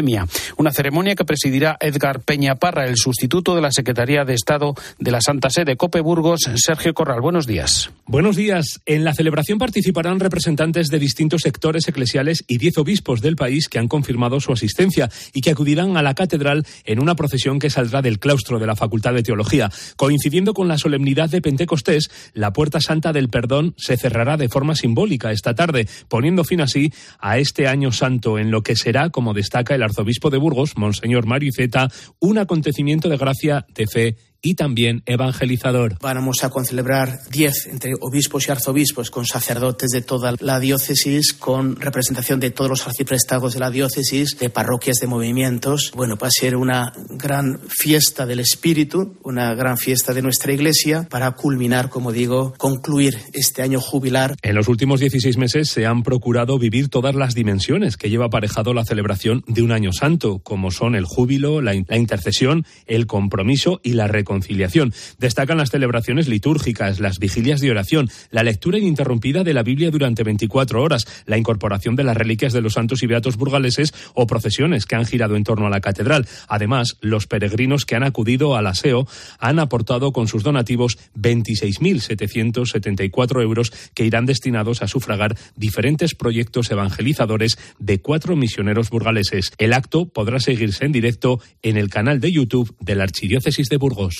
Una 0.57 0.71
ceremonia 0.71 1.15
que 1.15 1.25
presidirá 1.25 1.77
Edgar 1.79 2.21
Peña 2.21 2.55
Parra, 2.55 2.85
el 2.85 2.95
sustituto 2.95 3.55
de 3.55 3.61
la 3.61 3.71
Secretaría 3.71 4.23
de 4.23 4.33
Estado 4.33 4.75
de 4.97 5.11
la 5.11 5.19
Santa 5.19 5.49
Sede 5.49 5.75
Cope 5.75 5.99
Burgos. 5.99 6.41
Sergio 6.55 6.93
Corral, 6.93 7.21
buenos 7.21 7.47
días. 7.47 7.91
Buenos 8.05 8.35
días. 8.35 8.79
En 8.85 9.03
la 9.03 9.13
celebración 9.13 9.59
participarán 9.59 10.19
representantes 10.19 10.87
de 10.87 10.99
distintos 10.99 11.41
sectores 11.41 11.87
eclesiales 11.87 12.43
y 12.47 12.57
diez 12.57 12.77
obispos 12.77 13.21
del 13.21 13.35
país 13.35 13.67
que 13.67 13.77
han 13.77 13.87
confirmado 13.87 14.39
su 14.39 14.53
asistencia 14.53 15.09
y 15.33 15.41
que 15.41 15.51
acudirán 15.51 15.97
a 15.97 16.01
la 16.01 16.15
catedral 16.15 16.65
en 16.85 17.01
una 17.01 17.15
procesión 17.15 17.59
que 17.59 17.69
saldrá 17.69 18.01
del 18.01 18.19
claustro 18.19 18.57
de 18.59 18.67
la 18.67 18.75
Facultad 18.75 19.13
de 19.13 19.23
Teología. 19.23 19.69
Coincidiendo 19.97 20.53
con 20.53 20.67
la 20.67 20.77
solemnidad 20.77 21.29
de 21.29 21.41
Pentecostés, 21.41 22.09
la 22.33 22.53
Puerta 22.53 22.79
Santa 22.79 23.11
del 23.11 23.29
Perdón 23.29 23.73
se 23.77 23.97
cerrará 23.97 24.37
de 24.37 24.49
forma 24.49 24.75
simbólica 24.75 25.31
esta 25.31 25.55
tarde, 25.55 25.87
poniendo 26.07 26.43
fin 26.43 26.61
así 26.61 26.93
a 27.19 27.37
este 27.37 27.67
año 27.67 27.91
santo 27.91 28.39
en 28.39 28.49
lo 28.49 28.63
que 28.63 28.75
será, 28.75 29.09
como 29.09 29.33
destaca 29.33 29.75
el 29.75 29.83
arzobispo 29.89 30.29
de 30.29 30.37
Burgos, 30.37 30.77
Monseñor 30.77 31.25
Mario 31.25 31.49
Iceta, 31.49 31.89
un 32.19 32.37
acontecimiento 32.37 33.09
de 33.09 33.17
gracia, 33.17 33.65
de 33.75 33.87
fe 33.87 34.15
y 34.41 34.55
también 34.55 35.03
evangelizador. 35.05 35.97
Vamos 36.01 36.43
a 36.43 36.49
concelebrar 36.49 37.19
diez 37.31 37.67
entre 37.67 37.93
obispos 37.99 38.47
y 38.47 38.51
arzobispos 38.51 39.11
con 39.11 39.25
sacerdotes 39.25 39.89
de 39.91 40.01
toda 40.01 40.35
la 40.39 40.59
diócesis, 40.59 41.33
con 41.33 41.75
representación 41.75 42.39
de 42.39 42.51
todos 42.51 42.69
los 42.69 42.87
arciprestados 42.87 43.53
de 43.53 43.59
la 43.59 43.71
diócesis, 43.71 44.37
de 44.39 44.49
parroquias, 44.49 44.97
de 44.97 45.07
movimientos. 45.07 45.91
Bueno, 45.95 46.17
va 46.17 46.27
a 46.27 46.31
ser 46.31 46.55
una 46.55 46.93
gran 47.09 47.59
fiesta 47.67 48.25
del 48.25 48.39
Espíritu, 48.39 49.17
una 49.23 49.53
gran 49.55 49.77
fiesta 49.77 50.13
de 50.13 50.21
nuestra 50.21 50.53
Iglesia 50.53 51.07
para 51.09 51.31
culminar, 51.31 51.89
como 51.89 52.11
digo, 52.11 52.53
concluir 52.57 53.17
este 53.33 53.61
año 53.61 53.79
jubilar. 53.79 54.35
En 54.41 54.55
los 54.55 54.67
últimos 54.67 54.99
16 54.99 55.37
meses 55.37 55.69
se 55.69 55.85
han 55.85 56.03
procurado 56.03 56.57
vivir 56.59 56.89
todas 56.89 57.15
las 57.15 57.33
dimensiones 57.33 57.97
que 57.97 58.09
lleva 58.09 58.25
aparejado 58.25 58.73
la 58.73 58.85
celebración 58.85 59.43
de 59.47 59.61
un 59.61 59.71
año 59.71 59.91
santo, 59.91 60.39
como 60.39 60.71
son 60.71 60.95
el 60.95 61.05
júbilo, 61.05 61.61
la, 61.61 61.75
intercesión, 61.75 62.65
el 62.85 63.07
compromiso 63.07 63.79
y 63.83 63.93
la 63.93 64.07
reconciliación 64.07 64.28
reconciliación. 64.29 64.93
Destacan 65.17 65.57
las 65.57 65.71
celebraciones 65.71 66.27
litúrgicas, 66.27 66.99
las 66.99 67.17
vigilias 67.17 67.61
de 67.61 67.71
oración, 67.71 68.11
la 68.29 68.43
lectura 68.43 68.77
ininterrumpida 68.77 69.43
de 69.43 69.55
la 69.55 69.63
Biblia 69.63 69.89
durante 69.89 70.21
24 70.21 70.83
horas, 70.83 71.07
la 71.25 71.39
incorporación 71.39 71.95
de 71.95 72.03
las 72.03 72.15
reliquias 72.15 72.53
de 72.53 72.61
los 72.61 72.73
santos 72.73 73.01
y 73.01 73.07
beatos 73.07 73.37
burgaleses 73.37 73.91
o 74.13 74.27
procesiones 74.27 74.85
que 74.85 74.95
han 74.95 75.07
girado 75.07 75.35
en 75.35 75.43
torno 75.43 75.65
a 75.65 75.71
la 75.71 75.81
catedral. 75.81 76.27
Además, 76.47 76.97
los 77.01 77.25
peregrinos 77.25 77.85
que 77.85 77.95
han 77.95 78.03
acudido 78.03 78.55
al 78.55 78.67
aseo 78.67 79.07
han 79.39 79.57
aportado 79.57 80.11
con 80.11 80.27
sus 80.27 80.43
donativos 80.43 80.99
26.774 81.17 83.41
euros 83.41 83.73
que 83.95 84.05
irán 84.05 84.27
destinados 84.27 84.83
a 84.83 84.87
sufragar 84.87 85.35
diferentes 85.55 86.13
proyectos 86.13 86.69
evangelizadores 86.69 87.57
de 87.79 87.99
cuatro 87.99 88.35
misioneros 88.35 88.91
burgaleses. 88.91 89.53
El 89.57 89.73
acto 89.73 90.07
podrá 90.07 90.39
seguirse 90.39 90.85
en 90.85 90.91
directo 90.91 91.41
en 91.63 91.77
el 91.77 91.89
canal 91.89 92.19
de 92.19 92.31
YouTube 92.31 92.75
de 92.79 92.93
la 92.93 93.05
Archidiócesis 93.05 93.69
de 93.69 93.77
Burgos. 93.77 94.18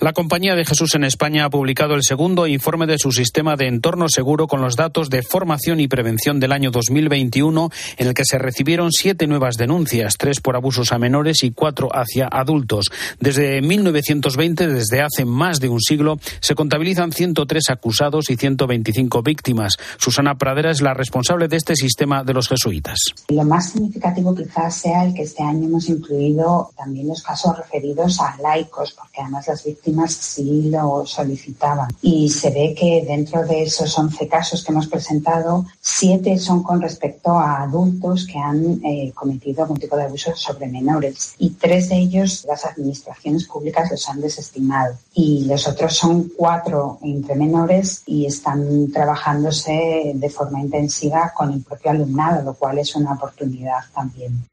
La 0.00 0.12
Compañía 0.12 0.56
de 0.56 0.64
Jesús 0.64 0.94
en 0.96 1.04
España 1.04 1.44
ha 1.44 1.50
publicado 1.50 1.94
el 1.94 2.02
segundo 2.02 2.48
informe 2.48 2.86
de 2.86 2.98
su 2.98 3.12
sistema 3.12 3.54
de 3.56 3.68
entorno 3.68 4.08
seguro 4.08 4.48
con 4.48 4.60
los 4.60 4.74
datos 4.74 5.10
de 5.10 5.22
formación 5.22 5.78
y 5.78 5.86
prevención 5.86 6.40
del 6.40 6.50
año 6.50 6.72
2021, 6.72 7.70
en 7.98 8.08
el 8.08 8.14
que 8.14 8.24
se 8.24 8.38
recibieron 8.38 8.90
siete 8.90 9.28
nuevas 9.28 9.56
denuncias, 9.56 10.16
tres 10.18 10.40
por 10.40 10.56
abusos 10.56 10.92
a 10.92 10.98
menores 10.98 11.44
y 11.44 11.52
cuatro 11.52 11.88
hacia 11.92 12.26
adultos. 12.26 12.86
Desde 13.20 13.62
1920, 13.62 14.66
desde 14.66 15.02
hace 15.02 15.24
más 15.24 15.60
de 15.60 15.68
un 15.68 15.80
siglo, 15.80 16.18
se 16.40 16.54
contabilizan 16.54 17.12
103 17.12 17.70
acusados 17.70 18.28
y 18.30 18.36
125 18.36 19.22
víctimas. 19.22 19.76
Susana 19.98 20.36
Pradera 20.36 20.70
es 20.70 20.82
la 20.82 20.94
responsable 20.94 21.48
de 21.48 21.56
este 21.56 21.76
sistema 21.76 22.24
de 22.24 22.34
los 22.34 22.48
jesuitas. 22.48 22.98
Lo 23.28 23.44
más 23.44 23.70
significativo 23.70 24.34
quizás 24.34 24.74
sea 24.74 25.04
el 25.04 25.14
que 25.14 25.22
este 25.22 25.42
año 25.42 25.66
hemos 25.66 25.88
incluido 25.88 26.70
también 26.76 27.08
los 27.08 27.22
casos 27.22 27.56
referidos 27.56 28.18
a 28.20 28.36
laicos, 28.42 28.92
porque 28.92 29.20
además 29.32 29.48
las 29.48 29.64
víctimas 29.64 30.12
sí 30.12 30.68
lo 30.70 31.06
solicitaban. 31.06 31.88
Y 32.02 32.28
se 32.28 32.50
ve 32.50 32.74
que 32.78 33.04
dentro 33.06 33.44
de 33.46 33.62
esos 33.62 33.98
11 33.98 34.28
casos 34.28 34.62
que 34.62 34.72
hemos 34.72 34.86
presentado, 34.86 35.64
siete 35.80 36.38
son 36.38 36.62
con 36.62 36.82
respecto 36.82 37.30
a 37.30 37.62
adultos 37.62 38.26
que 38.26 38.38
han 38.38 38.80
eh, 38.84 39.12
cometido 39.14 39.62
algún 39.62 39.78
tipo 39.78 39.96
de 39.96 40.04
abuso 40.04 40.34
sobre 40.36 40.68
menores 40.68 41.34
y 41.38 41.50
tres 41.50 41.88
de 41.88 41.96
ellos 41.96 42.44
las 42.46 42.64
administraciones 42.66 43.44
públicas 43.44 43.90
los 43.90 44.08
han 44.08 44.20
desestimado 44.20 44.96
y 45.14 45.44
los 45.46 45.66
otros 45.66 45.96
son 45.96 46.30
cuatro 46.36 46.98
entre 47.02 47.34
menores 47.34 48.02
y 48.06 48.26
están 48.26 48.90
trabajándose 48.92 50.12
de 50.14 50.30
forma 50.30 50.60
intensiva 50.60 51.32
con 51.34 51.52
el 51.52 51.62
propio 51.62 51.90
alumnado, 51.90 52.42
lo 52.42 52.54
cual 52.54 52.78
es 52.78 52.94
una 52.94 53.14
oportunidad 53.14 53.80
también. 53.94 54.51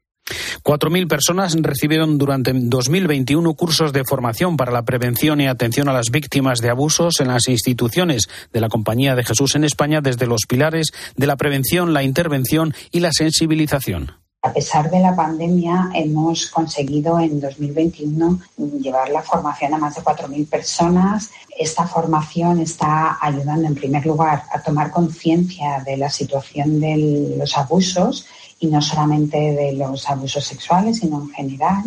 4.000 0.70 1.08
personas 1.08 1.56
recibieron 1.60 2.16
durante 2.16 2.52
2021 2.54 3.54
cursos 3.54 3.92
de 3.92 4.04
formación 4.04 4.56
para 4.56 4.70
la 4.70 4.84
prevención 4.84 5.40
y 5.40 5.48
atención 5.48 5.88
a 5.88 5.92
las 5.92 6.10
víctimas 6.12 6.60
de 6.60 6.70
abusos 6.70 7.18
en 7.18 7.26
las 7.26 7.48
instituciones 7.48 8.28
de 8.52 8.60
la 8.60 8.68
Compañía 8.68 9.16
de 9.16 9.24
Jesús 9.24 9.56
en 9.56 9.64
España 9.64 10.00
desde 10.00 10.28
los 10.28 10.42
pilares 10.48 10.92
de 11.16 11.26
la 11.26 11.34
prevención, 11.34 11.92
la 11.92 12.04
intervención 12.04 12.72
y 12.92 13.00
la 13.00 13.10
sensibilización. 13.10 14.12
A 14.42 14.52
pesar 14.52 14.88
de 14.92 15.00
la 15.00 15.16
pandemia, 15.16 15.90
hemos 15.92 16.46
conseguido 16.46 17.18
en 17.18 17.40
2021 17.40 18.38
llevar 18.80 19.08
la 19.10 19.22
formación 19.22 19.74
a 19.74 19.78
más 19.78 19.96
de 19.96 20.02
4.000 20.02 20.48
personas. 20.48 21.30
Esta 21.58 21.84
formación 21.88 22.60
está 22.60 23.18
ayudando, 23.20 23.66
en 23.66 23.74
primer 23.74 24.06
lugar, 24.06 24.44
a 24.52 24.62
tomar 24.62 24.92
conciencia 24.92 25.82
de 25.84 25.96
la 25.96 26.08
situación 26.08 26.78
de 26.78 27.34
los 27.36 27.58
abusos 27.58 28.24
y 28.60 28.66
no 28.66 28.82
solamente 28.82 29.38
de 29.38 29.72
los 29.72 30.08
abusos 30.08 30.44
sexuales, 30.44 30.98
sino 30.98 31.22
en 31.22 31.30
general, 31.30 31.84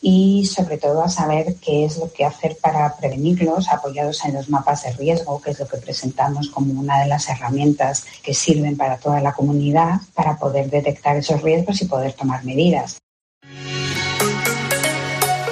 y 0.00 0.46
sobre 0.46 0.78
todo 0.78 1.02
a 1.02 1.08
saber 1.08 1.56
qué 1.56 1.84
es 1.84 1.98
lo 1.98 2.10
que 2.12 2.24
hacer 2.24 2.56
para 2.62 2.96
prevenirlos, 2.96 3.68
apoyados 3.68 4.24
en 4.24 4.34
los 4.34 4.48
mapas 4.48 4.84
de 4.84 4.92
riesgo, 4.92 5.42
que 5.42 5.50
es 5.50 5.58
lo 5.58 5.66
que 5.66 5.78
presentamos 5.78 6.48
como 6.48 6.80
una 6.80 7.00
de 7.00 7.08
las 7.08 7.28
herramientas 7.28 8.04
que 8.22 8.34
sirven 8.34 8.76
para 8.76 8.98
toda 8.98 9.20
la 9.20 9.32
comunidad, 9.32 10.00
para 10.14 10.36
poder 10.38 10.70
detectar 10.70 11.16
esos 11.16 11.42
riesgos 11.42 11.82
y 11.82 11.86
poder 11.86 12.12
tomar 12.12 12.44
medidas. 12.44 12.98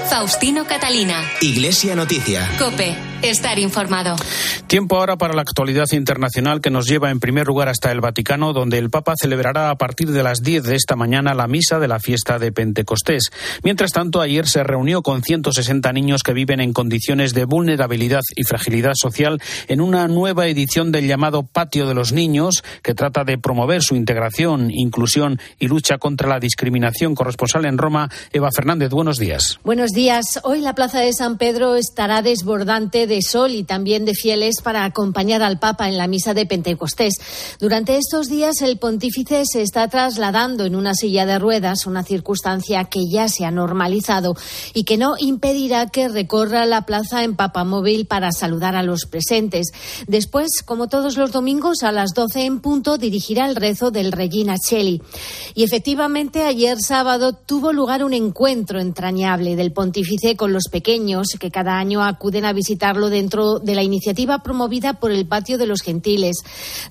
Faustino 0.09 0.67
Catalina. 0.67 1.23
Iglesia 1.41 1.95
Noticia. 1.97 2.49
Cope. 2.59 3.10
Estar 3.23 3.59
informado. 3.59 4.17
Tiempo 4.67 4.97
ahora 4.97 5.19
para 5.19 5.35
la 5.35 5.43
actualidad 5.43 5.85
internacional 5.93 6.63
que 6.63 6.71
nos 6.71 6.87
lleva 6.87 7.11
en 7.11 7.21
primer 7.21 7.47
lugar 7.47 7.69
hasta 7.69 7.93
el 7.93 8.01
Vaticano, 8.01 8.55
donde 8.55 8.79
el 8.79 8.89
Papa 8.89 9.13
celebrará 9.21 9.69
a 9.69 9.75
partir 9.77 10.11
de 10.11 10.23
las 10.23 10.43
10 10.43 10.63
de 10.63 10.77
esta 10.77 10.97
mañana 10.97 11.35
la 11.35 11.47
misa 11.47 11.79
de 11.79 11.89
la 11.89 11.99
fiesta 11.99 12.39
de 12.39 12.51
Pentecostés. 12.51 13.25
Mientras 13.63 13.93
tanto, 13.93 14.23
ayer 14.23 14.47
se 14.47 14.63
reunió 14.63 15.03
con 15.03 15.23
160 15.23 15.93
niños 15.93 16.23
que 16.23 16.33
viven 16.33 16.61
en 16.61 16.73
condiciones 16.73 17.35
de 17.35 17.45
vulnerabilidad 17.45 18.23
y 18.37 18.45
fragilidad 18.45 18.93
social 18.95 19.43
en 19.69 19.83
una 19.83 20.09
nueva 20.09 20.47
edición 20.47 20.91
del 20.91 21.07
llamado 21.07 21.43
Patio 21.43 21.87
de 21.87 21.95
los 21.95 22.13
Niños, 22.13 22.63
que 22.83 22.95
trata 22.95 23.25
de 23.25 23.37
promover 23.37 23.83
su 23.83 23.97
integración, 23.97 24.71
inclusión 24.71 25.41
y 25.59 25.69
lucha 25.69 25.99
contra 25.99 26.29
la 26.29 26.41
discriminación. 26.41 27.15
Corresponsal 27.15 27.67
en 27.67 27.77
Roma, 27.77 28.09
Eva 28.33 28.49
Fernández, 28.55 28.91
buenos 28.91 29.19
días. 29.19 29.59
Buenos 29.63 29.91
días. 29.91 30.25
Hoy 30.43 30.61
la 30.61 30.75
Plaza 30.75 31.01
de 31.01 31.13
San 31.13 31.37
Pedro 31.37 31.77
estará 31.77 32.23
desbordante 32.23 33.07
de 33.07 33.10
sol 33.21 33.51
y 33.51 33.65
también 33.65 34.05
de 34.05 34.15
fieles 34.15 34.57
para 34.63 34.85
acompañar 34.85 35.43
al 35.43 35.59
Papa 35.59 35.89
en 35.89 35.99
la 35.99 36.07
misa 36.07 36.35
de 36.35 36.47
Pentecostés. 36.47 37.15
Durante 37.59 37.97
estos 37.97 38.29
días 38.29 38.63
el 38.63 38.79
pontífice 38.79 39.43
se 39.45 39.63
está 39.63 39.89
trasladando 39.89 40.65
en 40.65 40.77
una 40.77 40.95
silla 40.95 41.27
de 41.27 41.39
ruedas, 41.39 41.87
una 41.87 42.05
circunstancia 42.05 42.85
que 42.85 43.01
ya 43.11 43.29
se 43.29 43.45
ha 43.45 43.51
normalizado 43.51 44.35
y 44.75 44.85
que 44.85 44.97
no 44.97 45.15
impedirá 45.19 45.89
que 45.89 46.09
recorra 46.09 46.67
la 46.67 46.83
plaza 46.83 47.25
en 47.25 47.37
papamóvil 47.37 48.07
para 48.07 48.33
saludar 48.33 48.77
a 48.77 48.83
los 48.83 49.07
presentes. 49.07 49.73
Después, 50.07 50.63
como 50.65 50.89
todos 50.89 51.17
los 51.17 51.33
domingos, 51.33 51.83
a 51.83 51.93
las 51.93 52.11
12 52.15 52.45
en 52.45 52.61
punto 52.61 52.99
dirigirá 52.99 53.47
el 53.47 53.57
rezo 53.57 53.91
del 53.91 54.13
Regina 54.13 54.57
Cheli. 54.59 55.03
Y 55.55 55.65
efectivamente, 55.65 56.45
ayer 56.45 56.79
sábado 56.81 57.33
tuvo 57.33 57.73
lugar 57.73 58.05
un 58.05 58.15
encuentro 58.15 58.81
entrañable 58.81 59.57
del 59.57 59.73
pontífice 59.73 60.37
con 60.37 60.53
los 60.53 60.65
pequeños 60.71 61.29
que 61.39 61.51
cada 61.51 61.79
año 61.79 62.03
acuden 62.03 62.45
a 62.45 62.53
visitarlo 62.53 63.00
dentro 63.09 63.59
de 63.59 63.75
la 63.75 63.83
iniciativa 63.83 64.43
promovida 64.43 64.95
por 64.95 65.13
el 65.13 65.27
Patio 65.27 65.57
de 65.57 65.67
los 65.67 65.81
Gentiles. 65.81 66.39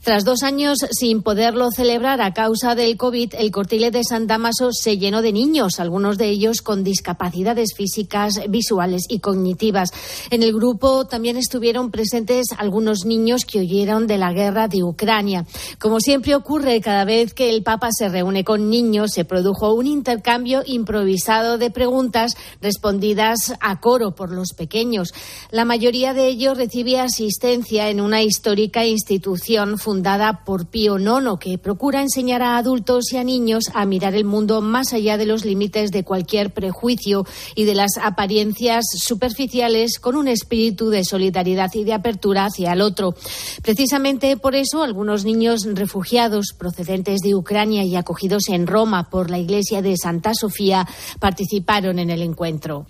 Tras 0.04 0.24
dos 0.26 0.44
años 0.44 0.80
sin 0.92 1.22
poderlo 1.22 1.70
celebrar 1.72 2.22
a 2.22 2.34
causa 2.34 2.74
del 2.74 2.98
COVID, 2.98 3.36
el 3.38 3.52
cortile 3.52 3.92
de 3.92 4.04
San 4.04 4.28
Damaso 4.28 4.72
se 4.72 4.98
llenó 4.98 5.22
de 5.22 5.34
niños, 5.34 5.80
algunos 5.80 6.18
de 6.18 6.30
ellos 6.30 6.62
con 6.62 6.84
discapacidades 6.84 7.74
físicas, 7.76 8.34
visuales 8.50 9.04
y 9.10 9.20
cognitivas. 9.20 9.90
En 10.32 10.44
el 10.44 10.54
grupo 10.54 11.06
también 11.06 11.38
estuvieron 11.38 11.92
presentes 11.92 12.48
algunos 12.58 13.06
niños 13.06 13.46
que 13.46 13.60
oyeron 13.60 14.08
de 14.08 14.18
la 14.18 14.32
guerra 14.32 14.68
de 14.68 14.84
Ucrania. 14.84 15.46
Como 15.80 16.00
siempre 16.00 16.36
ocurre 16.36 16.82
cada 16.82 17.06
vez 17.06 17.34
que 17.34 17.50
el 17.50 17.64
Papa 17.64 17.90
se 17.92 18.08
reúne 18.10 18.44
con 18.44 18.70
niños, 18.70 19.12
se 19.14 19.26
produjo 19.26 19.74
un 19.74 19.88
intercambio 19.88 20.64
improvisado 20.66 21.58
de 21.58 21.72
preguntas 21.72 22.36
respondidas 22.62 23.54
a 23.60 23.80
coro 23.80 24.16
por 24.16 24.32
los 24.32 24.54
pequeños. 24.54 25.14
La 25.52 25.66
mayoría 25.66 25.99
de 26.00 26.28
ellos 26.28 26.58
recibía 26.58 27.04
asistencia 27.04 27.90
en 27.90 28.00
una 28.00 28.24
histórica 28.24 28.86
institución 28.86 29.78
fundada 29.78 30.46
por 30.46 30.68
Pío 30.68 30.98
IX 30.98 31.38
que 31.42 31.58
procura 31.58 32.02
enseñar 32.02 32.42
a 32.42 32.58
adultos 32.58 33.12
y 33.12 33.18
a 33.18 33.26
niños 33.26 33.66
a 33.74 33.86
mirar 33.86 34.16
el 34.16 34.24
mundo 34.24 34.62
más 34.62 34.94
allá 34.94 35.18
de 35.18 35.26
los 35.26 35.44
límites 35.44 35.92
de 35.92 36.06
cualquier 36.06 36.52
prejuicio 36.54 37.26
y 37.54 37.66
de 37.66 37.76
las 37.76 37.98
apariencias 38.02 38.86
superficiales 38.98 40.00
con 40.00 40.16
un 40.16 40.30
espíritu 40.30 40.90
de 40.90 41.04
solidaridad 41.04 41.70
y 41.74 41.84
de 41.84 41.94
apertura 41.94 42.46
hacia 42.46 42.72
el 42.72 42.80
otro. 42.80 43.14
Precisamente 43.62 44.38
por 44.38 44.56
eso 44.56 44.84
algunos 44.84 45.26
niños 45.26 45.68
refugiados 45.74 46.54
procedentes 46.58 47.20
de 47.20 47.36
Ucrania 47.36 47.84
y 47.84 47.98
acogidos 47.98 48.48
en 48.48 48.68
Roma 48.68 49.10
por 49.10 49.30
la 49.30 49.38
Iglesia 49.38 49.82
de 49.82 49.98
Santa 49.98 50.34
Sofía 50.34 50.88
participaron 51.20 52.00
en 52.00 52.10
el 52.10 52.22
encuentro. 52.22 52.88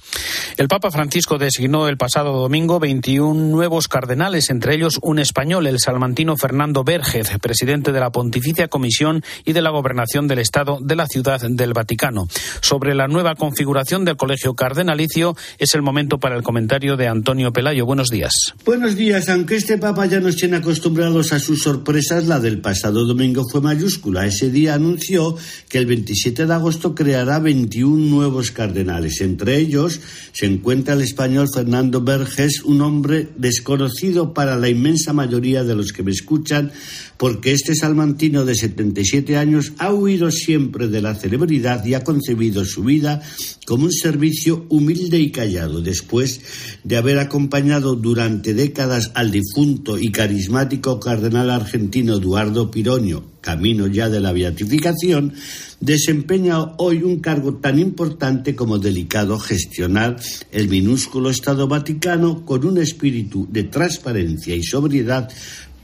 El 0.57 0.67
Papa 0.67 0.91
Francisco 0.91 1.39
designó 1.39 1.87
el 1.87 1.97
pasado 1.97 2.33
domingo 2.33 2.79
21 2.99 3.33
nuevos 3.33 3.87
cardenales, 3.87 4.49
entre 4.49 4.75
ellos 4.75 4.99
un 5.01 5.19
español, 5.19 5.65
el 5.67 5.79
salmantino 5.79 6.35
Fernando 6.35 6.83
Vergez, 6.83 7.29
presidente 7.41 7.93
de 7.93 7.99
la 8.01 8.11
Pontificia 8.11 8.67
Comisión 8.67 9.23
y 9.45 9.53
de 9.53 9.61
la 9.61 9.69
Gobernación 9.69 10.27
del 10.27 10.39
Estado 10.39 10.79
de 10.81 10.97
la 10.97 11.07
Ciudad 11.07 11.39
del 11.39 11.71
Vaticano. 11.71 12.27
Sobre 12.59 12.95
la 12.95 13.07
nueva 13.07 13.35
configuración 13.35 14.03
del 14.03 14.17
Colegio 14.17 14.53
Cardenalicio 14.53 15.37
es 15.59 15.75
el 15.75 15.81
momento 15.81 16.17
para 16.17 16.35
el 16.35 16.43
comentario 16.43 16.97
de 16.97 17.07
Antonio 17.07 17.53
Pelayo. 17.53 17.85
Buenos 17.85 18.09
días. 18.09 18.33
Buenos 18.65 18.97
días. 18.97 19.29
Aunque 19.29 19.55
este 19.55 19.77
Papa 19.77 20.05
ya 20.05 20.19
nos 20.19 20.35
tiene 20.35 20.57
acostumbrados 20.57 21.31
a 21.31 21.39
sus 21.39 21.63
sorpresas, 21.63 22.27
la 22.27 22.41
del 22.41 22.59
pasado 22.59 23.05
domingo 23.05 23.45
fue 23.49 23.61
mayúscula. 23.61 24.25
Ese 24.25 24.51
día 24.51 24.73
anunció 24.73 25.37
que 25.69 25.77
el 25.77 25.85
27 25.85 26.45
de 26.45 26.53
agosto 26.53 26.93
creará 26.93 27.39
21 27.39 27.95
nuevos 27.95 28.51
cardenales. 28.51 29.21
Entre 29.21 29.55
ellos 29.57 30.01
se 30.33 30.47
encuentra 30.47 30.95
el 30.95 31.01
español 31.01 31.47
Fernando 31.53 32.01
Verges, 32.01 32.61
un 32.63 32.78
hombre 32.81 33.29
desconocido 33.37 34.33
para 34.33 34.57
la 34.57 34.69
inmensa 34.69 35.13
mayoría 35.13 35.63
de 35.63 35.75
los 35.75 35.93
que 35.93 36.03
me 36.03 36.11
escuchan, 36.11 36.71
porque 37.17 37.51
este 37.51 37.75
salmantino 37.75 38.45
de 38.45 38.55
77 38.55 39.37
años 39.37 39.73
ha 39.77 39.93
huido 39.93 40.31
siempre 40.31 40.87
de 40.87 41.01
la 41.01 41.15
celebridad 41.15 41.85
y 41.85 41.93
ha 41.93 42.03
concebido 42.03 42.65
su 42.65 42.83
vida 42.83 43.21
como 43.65 43.85
un 43.85 43.91
servicio 43.91 44.65
humilde 44.69 45.19
y 45.19 45.31
callado, 45.31 45.81
después 45.81 46.41
de 46.83 46.97
haber 46.97 47.19
acompañado 47.19 47.95
durante 47.95 48.53
décadas 48.53 49.11
al 49.13 49.31
difunto 49.31 49.97
y 49.99 50.11
carismático 50.11 50.99
cardenal 50.99 51.49
argentino 51.49 52.17
Eduardo 52.17 52.71
Pironio, 52.71 53.23
camino 53.41 53.87
ya 53.87 54.09
de 54.09 54.19
la 54.19 54.31
beatificación, 54.31 55.33
desempeña 55.79 56.61
hoy 56.77 57.03
un 57.03 57.19
cargo 57.19 57.55
tan 57.55 57.79
importante 57.79 58.55
como 58.55 58.79
delicado 58.79 59.39
gestionar 59.39 60.17
el 60.51 60.67
minúsculo 60.69 61.29
Estado 61.29 61.67
Vaticano 61.67 62.45
con 62.45 62.65
un 62.65 62.77
espíritu 62.77 63.47
de 63.49 63.63
transparencia 63.63 64.55
y 64.55 64.63
sobriedad 64.63 65.29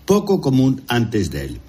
poco 0.05 0.41
común 0.41 0.83
antes 0.87 1.31
de 1.31 1.45
él. 1.45 1.59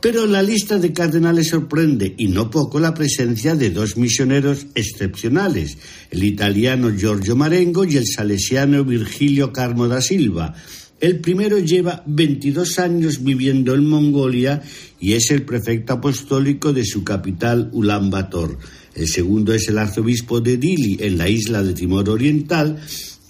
Pero 0.00 0.26
la 0.26 0.42
lista 0.42 0.78
de 0.78 0.94
cardenales 0.94 1.48
sorprende, 1.48 2.14
y 2.16 2.28
no 2.28 2.50
poco, 2.50 2.80
la 2.80 2.94
presencia 2.94 3.54
de 3.54 3.68
dos 3.70 3.98
misioneros 3.98 4.66
excepcionales, 4.74 5.76
el 6.10 6.24
italiano 6.24 6.90
Giorgio 6.90 7.36
Marengo 7.36 7.84
y 7.84 7.98
el 7.98 8.06
salesiano 8.06 8.82
Virgilio 8.82 9.52
Carmo 9.52 9.88
da 9.88 10.00
Silva, 10.00 10.54
el 11.00 11.20
primero 11.20 11.58
lleva 11.58 12.02
22 12.06 12.78
años 12.78 13.24
viviendo 13.24 13.74
en 13.74 13.86
Mongolia 13.86 14.62
y 15.00 15.14
es 15.14 15.30
el 15.30 15.42
prefecto 15.42 15.94
apostólico 15.94 16.72
de 16.72 16.84
su 16.84 17.04
capital 17.04 17.70
Ulan 17.72 18.10
Bator. 18.10 18.58
El 18.94 19.08
segundo 19.08 19.54
es 19.54 19.68
el 19.68 19.78
arzobispo 19.78 20.40
de 20.40 20.58
Dili, 20.58 20.98
en 21.00 21.16
la 21.16 21.28
isla 21.28 21.62
de 21.62 21.72
Timor 21.72 22.10
Oriental, 22.10 22.78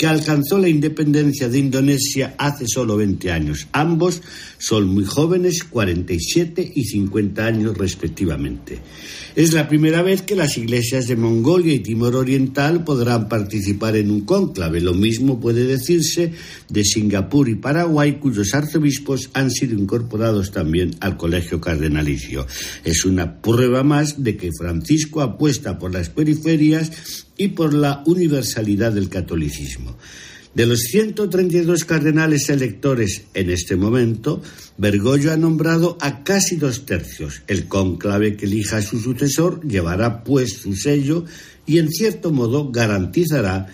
que 0.01 0.07
alcanzó 0.07 0.59
la 0.59 0.71
independencia 0.71 1.51
de 1.51 1.59
Indonesia 1.59 2.35
hace 2.39 2.65
solo 2.67 2.97
20 2.97 3.33
años. 3.33 3.69
Ambos 3.73 4.23
son 4.57 4.89
muy 4.89 5.05
jóvenes, 5.05 5.63
47 5.63 6.73
y 6.75 6.85
50 6.85 7.45
años 7.45 7.77
respectivamente. 7.77 8.79
Es 9.37 9.53
la 9.53 9.69
primera 9.69 10.01
vez 10.01 10.23
que 10.23 10.37
las 10.37 10.57
iglesias 10.57 11.07
de 11.07 11.17
Mongolia 11.17 11.75
y 11.75 11.81
Timor 11.81 12.17
Oriental 12.17 12.83
podrán 12.83 13.29
participar 13.29 13.95
en 13.95 14.11
un 14.11 14.23
cónclave. 14.23 14.81
Lo 14.81 14.95
mismo 14.95 15.39
puede 15.39 15.67
decirse 15.67 16.33
de 16.71 16.83
Singapur 16.83 17.51
y 17.51 17.57
Paraguay, 17.57 18.19
cuyos 18.19 18.55
arzobispos 18.55 19.29
han 19.35 19.51
sido 19.51 19.79
incorporados 19.79 20.51
también 20.51 20.97
al 21.01 21.19
colegio 21.19 21.61
cardenalicio. 21.61 22.47
Es 22.85 23.05
una 23.05 23.43
prueba 23.43 23.83
más 23.83 24.25
de 24.25 24.39
que 24.39 24.51
Francisco 24.59 25.21
apuesta 25.21 25.79
por 25.79 25.93
las 25.93 26.09
periferias 26.09 26.91
y 27.41 27.49
por 27.49 27.73
la 27.73 28.03
universalidad 28.05 28.93
del 28.93 29.09
catolicismo. 29.09 29.97
De 30.55 30.67
los 30.67 30.81
132 30.81 31.87
cardenales 31.87 32.51
electores 32.51 33.23
en 33.33 33.49
este 33.49 33.77
momento, 33.77 34.43
Bergoglio 34.77 35.33
ha 35.33 35.39
nombrado 35.39 35.97
a 36.03 36.23
casi 36.23 36.57
dos 36.57 36.85
tercios. 36.85 37.41
El 37.47 37.67
cónclave 37.67 38.37
que 38.37 38.45
elija 38.45 38.77
a 38.77 38.83
su 38.83 39.01
sucesor 39.01 39.67
llevará 39.67 40.23
pues 40.23 40.59
su 40.59 40.77
sello 40.77 41.25
y 41.65 41.79
en 41.79 41.89
cierto 41.89 42.31
modo 42.31 42.71
garantizará 42.71 43.69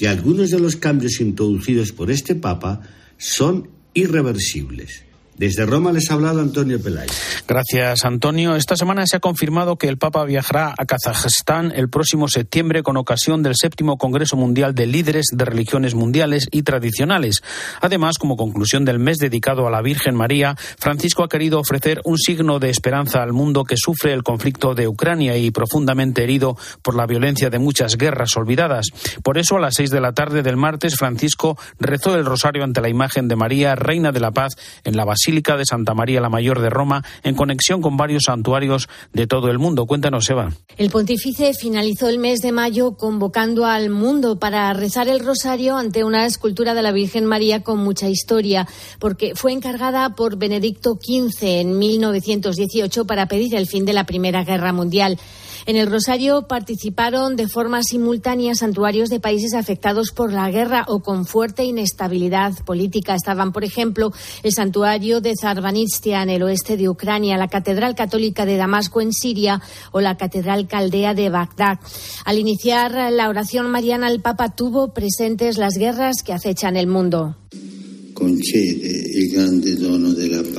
que 0.00 0.08
algunos 0.08 0.50
de 0.50 0.58
los 0.58 0.74
cambios 0.74 1.20
introducidos 1.20 1.92
por 1.92 2.10
este 2.10 2.34
Papa 2.34 2.80
son 3.18 3.68
irreversibles. 3.94 5.11
Desde 5.42 5.66
Roma 5.66 5.90
les 5.90 6.08
ha 6.08 6.14
hablado 6.14 6.40
Antonio 6.40 6.80
Pelay. 6.80 7.08
Gracias, 7.48 8.04
Antonio. 8.04 8.54
Esta 8.54 8.76
semana 8.76 9.08
se 9.08 9.16
ha 9.16 9.18
confirmado 9.18 9.74
que 9.74 9.88
el 9.88 9.98
Papa 9.98 10.24
viajará 10.24 10.72
a 10.78 10.86
Kazajstán 10.86 11.72
el 11.74 11.88
próximo 11.88 12.28
septiembre 12.28 12.84
con 12.84 12.96
ocasión 12.96 13.42
del 13.42 13.56
séptimo 13.56 13.98
Congreso 13.98 14.36
Mundial 14.36 14.72
de 14.72 14.86
Líderes 14.86 15.26
de 15.32 15.44
Religiones 15.44 15.96
Mundiales 15.96 16.46
y 16.52 16.62
Tradicionales. 16.62 17.42
Además, 17.80 18.18
como 18.18 18.36
conclusión 18.36 18.84
del 18.84 19.00
mes 19.00 19.18
dedicado 19.18 19.66
a 19.66 19.72
la 19.72 19.82
Virgen 19.82 20.14
María, 20.14 20.54
Francisco 20.78 21.24
ha 21.24 21.28
querido 21.28 21.58
ofrecer 21.58 22.00
un 22.04 22.18
signo 22.18 22.60
de 22.60 22.70
esperanza 22.70 23.20
al 23.20 23.32
mundo 23.32 23.64
que 23.64 23.76
sufre 23.76 24.12
el 24.12 24.22
conflicto 24.22 24.76
de 24.76 24.86
Ucrania 24.86 25.36
y 25.36 25.50
profundamente 25.50 26.22
herido 26.22 26.56
por 26.82 26.94
la 26.94 27.06
violencia 27.06 27.50
de 27.50 27.58
muchas 27.58 27.96
guerras 27.96 28.36
olvidadas. 28.36 28.86
Por 29.24 29.38
eso, 29.38 29.56
a 29.56 29.60
las 29.60 29.74
seis 29.74 29.90
de 29.90 30.00
la 30.00 30.12
tarde 30.12 30.44
del 30.44 30.56
martes, 30.56 30.94
Francisco 30.94 31.58
rezó 31.80 32.14
el 32.14 32.24
rosario 32.24 32.62
ante 32.62 32.80
la 32.80 32.88
imagen 32.88 33.26
de 33.26 33.34
María, 33.34 33.74
Reina 33.74 34.12
de 34.12 34.20
la 34.20 34.30
Paz, 34.30 34.52
en 34.84 34.96
la 34.96 35.04
Basílica 35.04 35.31
de 35.32 35.64
Santa 35.64 35.94
María 35.94 36.20
la 36.20 36.28
Mayor 36.28 36.60
de 36.60 36.68
Roma, 36.68 37.02
en 37.22 37.34
conexión 37.34 37.80
con 37.80 37.96
varios 37.96 38.24
santuarios 38.26 38.88
de 39.12 39.26
todo 39.26 39.50
el 39.50 39.58
mundo. 39.58 39.86
Cuéntanos, 39.86 40.28
Eva. 40.28 40.52
El 40.76 40.90
pontífice 40.90 41.52
finalizó 41.54 42.08
el 42.08 42.18
mes 42.18 42.40
de 42.40 42.52
mayo 42.52 42.96
convocando 42.96 43.64
al 43.64 43.88
mundo 43.88 44.38
para 44.38 44.72
rezar 44.74 45.08
el 45.08 45.20
rosario 45.20 45.76
ante 45.76 46.04
una 46.04 46.26
escultura 46.26 46.74
de 46.74 46.82
la 46.82 46.92
Virgen 46.92 47.24
María 47.24 47.62
con 47.62 47.78
mucha 47.78 48.08
historia, 48.08 48.68
porque 48.98 49.34
fue 49.34 49.52
encargada 49.52 50.10
por 50.14 50.36
Benedicto 50.36 50.98
XV 51.00 51.60
en 51.60 51.78
1918 51.78 53.06
para 53.06 53.26
pedir 53.26 53.54
el 53.54 53.66
fin 53.66 53.84
de 53.86 53.94
la 53.94 54.04
Primera 54.04 54.44
Guerra 54.44 54.72
Mundial. 54.72 55.18
En 55.66 55.76
el 55.76 55.90
Rosario 55.90 56.48
participaron 56.48 57.36
de 57.36 57.48
forma 57.48 57.82
simultánea 57.82 58.54
santuarios 58.54 59.08
de 59.10 59.20
países 59.20 59.54
afectados 59.54 60.10
por 60.10 60.32
la 60.32 60.50
guerra 60.50 60.84
o 60.88 61.00
con 61.00 61.24
fuerte 61.24 61.64
inestabilidad 61.64 62.52
política. 62.64 63.14
Estaban, 63.14 63.52
por 63.52 63.64
ejemplo, 63.64 64.12
el 64.42 64.52
santuario 64.52 65.20
de 65.20 65.34
Zarbanistia 65.40 66.22
en 66.22 66.30
el 66.30 66.42
oeste 66.42 66.76
de 66.76 66.88
Ucrania, 66.88 67.36
la 67.36 67.48
Catedral 67.48 67.94
Católica 67.94 68.44
de 68.44 68.56
Damasco 68.56 69.00
en 69.00 69.12
Siria 69.12 69.60
o 69.92 70.00
la 70.00 70.16
Catedral 70.16 70.66
Caldea 70.66 71.14
de 71.14 71.30
Bagdad. 71.30 71.78
Al 72.24 72.38
iniciar 72.38 73.12
la 73.12 73.28
oración 73.28 73.70
mariana, 73.70 74.08
el 74.08 74.20
Papa 74.20 74.54
tuvo 74.56 74.92
presentes 74.92 75.58
las 75.58 75.74
guerras 75.74 76.22
que 76.24 76.32
acechan 76.32 76.76
el 76.76 76.86
mundo. 76.86 77.36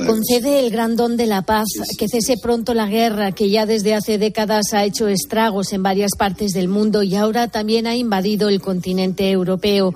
Concede 0.06 0.60
el 0.60 0.70
gran 0.70 0.96
don 0.96 1.16
de 1.16 1.26
la 1.26 1.42
paz, 1.42 1.66
que 1.98 2.08
cese 2.08 2.36
pronto 2.36 2.74
la 2.74 2.86
guerra 2.88 3.32
que 3.32 3.48
ya 3.48 3.66
desde 3.66 3.94
hace 3.94 4.18
décadas 4.18 4.72
ha 4.72 4.84
hecho 4.84 5.08
estragos 5.08 5.72
en 5.72 5.82
varias 5.82 6.12
partes 6.18 6.52
del 6.52 6.68
mundo 6.68 7.02
y 7.02 7.14
ahora 7.14 7.48
también 7.48 7.86
ha 7.86 7.96
invadido 7.96 8.48
el 8.48 8.60
continente 8.60 9.30
europeo. 9.30 9.94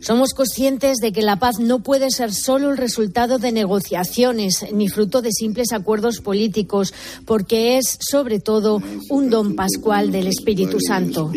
Somos 0.00 0.30
conscientes 0.34 0.98
de 0.98 1.12
que 1.12 1.22
la 1.22 1.38
paz 1.38 1.58
no 1.58 1.82
puede 1.82 2.10
ser 2.10 2.32
solo 2.32 2.70
el 2.70 2.76
resultado 2.76 3.38
de 3.38 3.52
negociaciones 3.52 4.64
ni 4.72 4.88
fruto 4.88 5.22
de 5.22 5.30
simples 5.32 5.72
acuerdos 5.72 6.20
políticos, 6.20 6.94
porque 7.26 7.78
es 7.78 7.98
sobre 8.00 8.40
todo 8.40 8.82
un 9.08 9.30
don 9.30 9.54
pascual 9.54 10.10
del 10.10 10.26
Espíritu 10.26 10.78
Santo. 10.80 11.30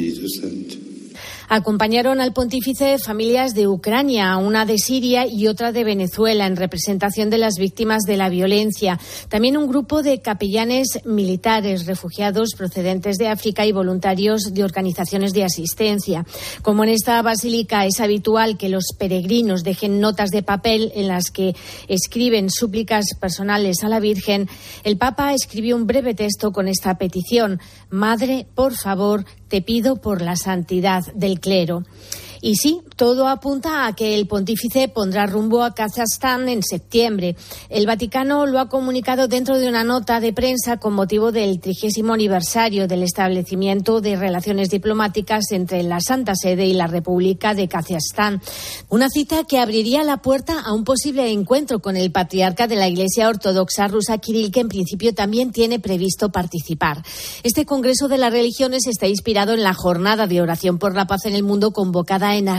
Acompañaron 1.49 2.21
al 2.21 2.33
pontífice 2.33 2.97
familias 2.99 3.53
de 3.53 3.67
Ucrania, 3.67 4.37
una 4.37 4.65
de 4.65 4.77
Siria 4.77 5.25
y 5.27 5.47
otra 5.47 5.71
de 5.71 5.83
Venezuela, 5.83 6.45
en 6.45 6.55
representación 6.55 7.29
de 7.29 7.37
las 7.37 7.55
víctimas 7.55 8.03
de 8.03 8.17
la 8.17 8.29
violencia. 8.29 8.99
También 9.29 9.57
un 9.57 9.67
grupo 9.67 10.03
de 10.03 10.21
capellanes 10.21 10.99
militares, 11.05 11.85
refugiados 11.85 12.53
procedentes 12.57 13.17
de 13.17 13.27
África 13.27 13.65
y 13.65 13.71
voluntarios 13.71 14.53
de 14.53 14.63
organizaciones 14.63 15.33
de 15.33 15.43
asistencia. 15.43 16.25
Como 16.61 16.83
en 16.83 16.89
esta 16.89 17.21
basílica 17.21 17.85
es 17.85 17.99
habitual 17.99 18.57
que 18.57 18.69
los 18.69 18.85
peregrinos 18.97 19.63
dejen 19.63 19.99
notas 19.99 20.29
de 20.29 20.43
papel 20.43 20.91
en 20.95 21.07
las 21.07 21.31
que 21.31 21.55
escriben 21.87 22.49
súplicas 22.49 23.05
personales 23.19 23.83
a 23.83 23.89
la 23.89 23.99
Virgen, 23.99 24.49
el 24.83 24.97
Papa 24.97 25.33
escribió 25.33 25.75
un 25.75 25.87
breve 25.87 26.13
texto 26.13 26.51
con 26.51 26.67
esta 26.67 26.97
petición. 26.97 27.59
Madre, 27.93 28.47
por 28.55 28.73
favor, 28.73 29.23
te 29.49 29.61
pido 29.61 29.97
por 29.97 30.23
la 30.23 30.35
santidad 30.35 31.03
del 31.13 31.39
clero. 31.39 31.83
Y 32.41 32.55
sí, 32.55 32.81
todo 32.95 33.27
apunta 33.27 33.85
a 33.85 33.95
que 33.95 34.15
el 34.15 34.27
pontífice 34.27 34.87
pondrá 34.87 35.25
rumbo 35.25 35.63
a 35.63 35.73
Kazajstán 35.73 36.49
en 36.49 36.63
septiembre. 36.63 37.35
El 37.69 37.85
Vaticano 37.85 38.45
lo 38.45 38.59
ha 38.59 38.69
comunicado 38.69 39.27
dentro 39.27 39.57
de 39.57 39.67
una 39.67 39.83
nota 39.83 40.19
de 40.19 40.33
prensa 40.33 40.77
con 40.77 40.93
motivo 40.93 41.31
del 41.31 41.59
trigésimo 41.59 42.13
aniversario 42.13 42.87
del 42.87 43.03
establecimiento 43.03 44.01
de 44.01 44.15
relaciones 44.15 44.69
diplomáticas 44.69 45.51
entre 45.51 45.83
la 45.83 45.99
Santa 45.99 46.33
Sede 46.35 46.65
y 46.65 46.73
la 46.73 46.87
República 46.87 47.53
de 47.53 47.67
Kazajstán. 47.67 48.41
Una 48.89 49.09
cita 49.09 49.43
que 49.43 49.59
abriría 49.59 50.03
la 50.03 50.17
puerta 50.17 50.59
a 50.59 50.73
un 50.73 50.83
posible 50.83 51.31
encuentro 51.31 51.79
con 51.79 51.97
el 51.97 52.11
patriarca 52.11 52.67
de 52.67 52.75
la 52.75 52.87
Iglesia 52.87 53.29
Ortodoxa 53.29 53.87
rusa, 53.87 54.17
Kirill, 54.17 54.51
que 54.51 54.59
en 54.59 54.69
principio 54.69 55.13
también 55.13 55.51
tiene 55.51 55.79
previsto 55.79 56.29
participar. 56.29 57.03
Este 57.43 57.65
Congreso 57.65 58.07
de 58.07 58.17
las 58.17 58.31
Religiones 58.31 58.87
está 58.87 59.07
inspirado 59.07 59.53
en 59.53 59.63
la 59.63 59.73
jornada 59.73 60.27
de 60.27 60.41
oración 60.41 60.77
por 60.77 60.95
la 60.95 61.07
paz 61.07 61.25
en 61.25 61.35
el 61.35 61.43
mundo 61.43 61.71
convocada 61.71 62.35
en 62.35 62.49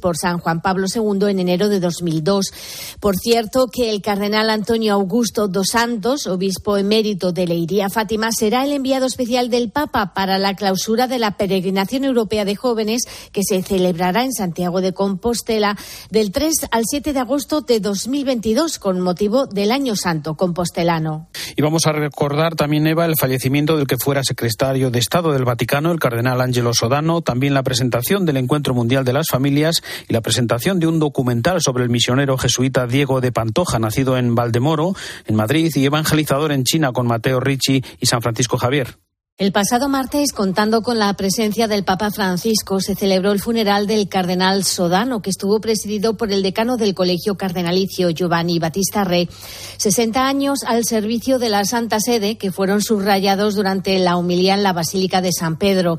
Por 0.00 0.16
San 0.16 0.38
Juan 0.38 0.60
Pablo 0.60 0.86
II 0.92 1.28
en 1.28 1.40
enero 1.40 1.68
de 1.68 1.80
2002. 1.80 2.52
Por 3.00 3.16
cierto, 3.16 3.66
que 3.66 3.90
el 3.90 4.00
cardenal 4.00 4.50
Antonio 4.50 4.94
Augusto 4.94 5.48
dos 5.48 5.68
Santos, 5.72 6.26
obispo 6.26 6.76
emérito 6.76 7.32
de 7.32 7.46
Leiría 7.46 7.88
Fátima, 7.88 8.28
será 8.30 8.64
el 8.64 8.72
enviado 8.72 9.06
especial 9.06 9.50
del 9.50 9.70
Papa 9.70 10.14
para 10.14 10.38
la 10.38 10.54
clausura 10.54 11.08
de 11.08 11.18
la 11.18 11.36
peregrinación 11.36 12.04
europea 12.04 12.44
de 12.44 12.54
jóvenes 12.54 13.02
que 13.32 13.42
se 13.42 13.62
celebrará 13.62 14.24
en 14.24 14.32
Santiago 14.32 14.80
de 14.80 14.92
Compostela 14.92 15.76
del 16.10 16.30
3 16.30 16.68
al 16.70 16.84
7 16.86 17.12
de 17.12 17.18
agosto 17.18 17.62
de 17.62 17.80
2022 17.80 18.78
con 18.78 19.00
motivo 19.00 19.46
del 19.46 19.72
Año 19.72 19.96
Santo 19.96 20.34
compostelano. 20.34 21.28
Y 21.56 21.62
vamos 21.62 21.86
a 21.86 21.92
recordar 21.92 22.54
también, 22.54 22.86
Eva, 22.86 23.06
el 23.06 23.16
fallecimiento 23.18 23.76
del 23.76 23.86
que 23.86 23.96
fuera 23.96 24.22
secretario 24.22 24.90
de 24.90 24.98
Estado 24.98 25.32
del 25.32 25.44
Vaticano, 25.44 25.90
el 25.90 25.98
cardenal 25.98 26.40
Ángelo 26.40 26.74
Sodano, 26.74 27.22
también 27.22 27.54
la 27.54 27.62
presentación 27.62 28.26
del 28.26 28.36
Encuentro 28.36 28.74
Mundial 28.74 29.04
de 29.04 29.12
la 29.14 29.22
las 29.22 29.28
familias 29.30 29.71
y 30.08 30.12
la 30.12 30.20
presentación 30.20 30.80
de 30.80 30.86
un 30.86 30.98
documental 30.98 31.60
sobre 31.60 31.84
el 31.84 31.90
misionero 31.90 32.36
jesuita 32.36 32.86
Diego 32.86 33.20
de 33.20 33.32
Pantoja, 33.32 33.78
nacido 33.78 34.16
en 34.16 34.34
Valdemoro, 34.34 34.94
en 35.26 35.36
Madrid, 35.36 35.70
y 35.74 35.84
evangelizador 35.84 36.52
en 36.52 36.64
China 36.64 36.92
con 36.92 37.06
Mateo 37.06 37.40
Ricci 37.40 37.82
y 38.00 38.06
San 38.06 38.22
Francisco 38.22 38.58
Javier. 38.58 38.96
El 39.38 39.50
pasado 39.50 39.88
martes, 39.88 40.30
contando 40.34 40.82
con 40.82 40.98
la 40.98 41.12
presencia 41.14 41.66
del 41.66 41.84
Papa 41.84 42.10
Francisco, 42.10 42.80
se 42.80 42.94
celebró 42.94 43.32
el 43.32 43.40
funeral 43.40 43.86
del 43.86 44.06
cardenal 44.06 44.62
Sodano, 44.62 45.22
que 45.22 45.30
estuvo 45.30 45.58
presidido 45.58 46.18
por 46.18 46.30
el 46.30 46.42
decano 46.42 46.76
del 46.76 46.94
Colegio 46.94 47.34
Cardenalicio, 47.34 48.10
Giovanni 48.10 48.58
Battista 48.58 49.04
Re. 49.04 49.30
60 49.78 50.26
años 50.26 50.58
al 50.66 50.84
servicio 50.84 51.38
de 51.38 51.48
la 51.48 51.64
Santa 51.64 51.98
Sede, 51.98 52.36
que 52.36 52.52
fueron 52.52 52.82
subrayados 52.82 53.54
durante 53.54 53.98
la 54.00 54.18
humilía 54.18 54.52
en 54.52 54.62
la 54.62 54.74
Basílica 54.74 55.22
de 55.22 55.32
San 55.32 55.56
Pedro. 55.56 55.98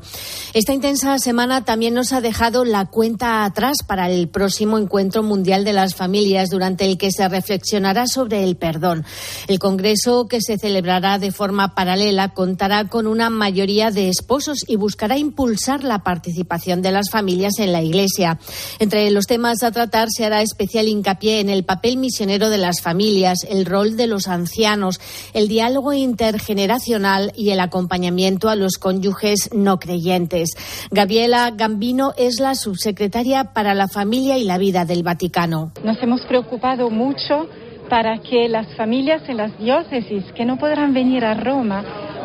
Esta 0.52 0.72
intensa 0.72 1.18
semana 1.18 1.64
también 1.64 1.92
nos 1.92 2.12
ha 2.12 2.20
dejado 2.20 2.64
la 2.64 2.86
cuenta 2.86 3.44
atrás 3.44 3.78
para 3.84 4.08
el 4.08 4.28
próximo 4.28 4.78
Encuentro 4.78 5.24
Mundial 5.24 5.64
de 5.64 5.72
las 5.72 5.96
Familias, 5.96 6.50
durante 6.50 6.84
el 6.84 6.98
que 6.98 7.10
se 7.10 7.28
reflexionará 7.28 8.06
sobre 8.06 8.44
el 8.44 8.56
perdón. 8.56 9.04
El 9.48 9.58
Congreso, 9.58 10.28
que 10.28 10.40
se 10.40 10.56
celebrará 10.56 11.18
de 11.18 11.32
forma 11.32 11.74
paralela, 11.74 12.28
contará 12.32 12.86
con 12.86 13.08
una 13.08 13.23
mayoría 13.30 13.90
de 13.90 14.08
esposos 14.08 14.58
y 14.66 14.76
buscará 14.76 15.18
impulsar 15.18 15.84
la 15.84 16.00
participación 16.00 16.82
de 16.82 16.92
las 16.92 17.10
familias 17.10 17.58
en 17.58 17.72
la 17.72 17.82
Iglesia. 17.82 18.38
Entre 18.78 19.10
los 19.10 19.26
temas 19.26 19.62
a 19.62 19.70
tratar 19.70 20.08
se 20.10 20.24
hará 20.24 20.42
especial 20.42 20.88
hincapié 20.88 21.40
en 21.40 21.48
el 21.48 21.64
papel 21.64 21.96
misionero 21.96 22.50
de 22.50 22.58
las 22.58 22.80
familias, 22.80 23.38
el 23.48 23.66
rol 23.66 23.96
de 23.96 24.06
los 24.06 24.28
ancianos, 24.28 25.00
el 25.32 25.48
diálogo 25.48 25.92
intergeneracional 25.92 27.32
y 27.36 27.50
el 27.50 27.60
acompañamiento 27.60 28.48
a 28.48 28.56
los 28.56 28.78
cónyuges 28.78 29.50
no 29.54 29.78
creyentes. 29.78 30.50
Gabriela 30.90 31.50
Gambino 31.50 32.12
es 32.16 32.40
la 32.40 32.54
subsecretaria 32.54 33.52
para 33.52 33.74
la 33.74 33.88
familia 33.88 34.38
y 34.38 34.44
la 34.44 34.58
vida 34.58 34.84
del 34.84 35.02
Vaticano. 35.02 35.72
Nos 35.82 36.02
hemos 36.02 36.20
preocupado 36.22 36.90
mucho 36.90 37.48
para 37.88 38.18
que 38.18 38.48
las 38.48 38.66
familias 38.76 39.22
en 39.28 39.36
las 39.36 39.56
diócesis 39.58 40.24
que 40.34 40.44
no 40.44 40.58
podrán 40.58 40.94
venir 40.94 41.24
a 41.24 41.34
Roma 41.34 41.84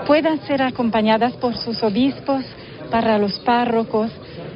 puedan 0.09 0.39
ser 0.47 0.63
acompañadas 0.63 1.33
por 1.33 1.55
sus 1.55 1.83
obispos, 1.83 2.43
para 2.89 3.19
los 3.19 3.37
párrocos, 3.41 4.09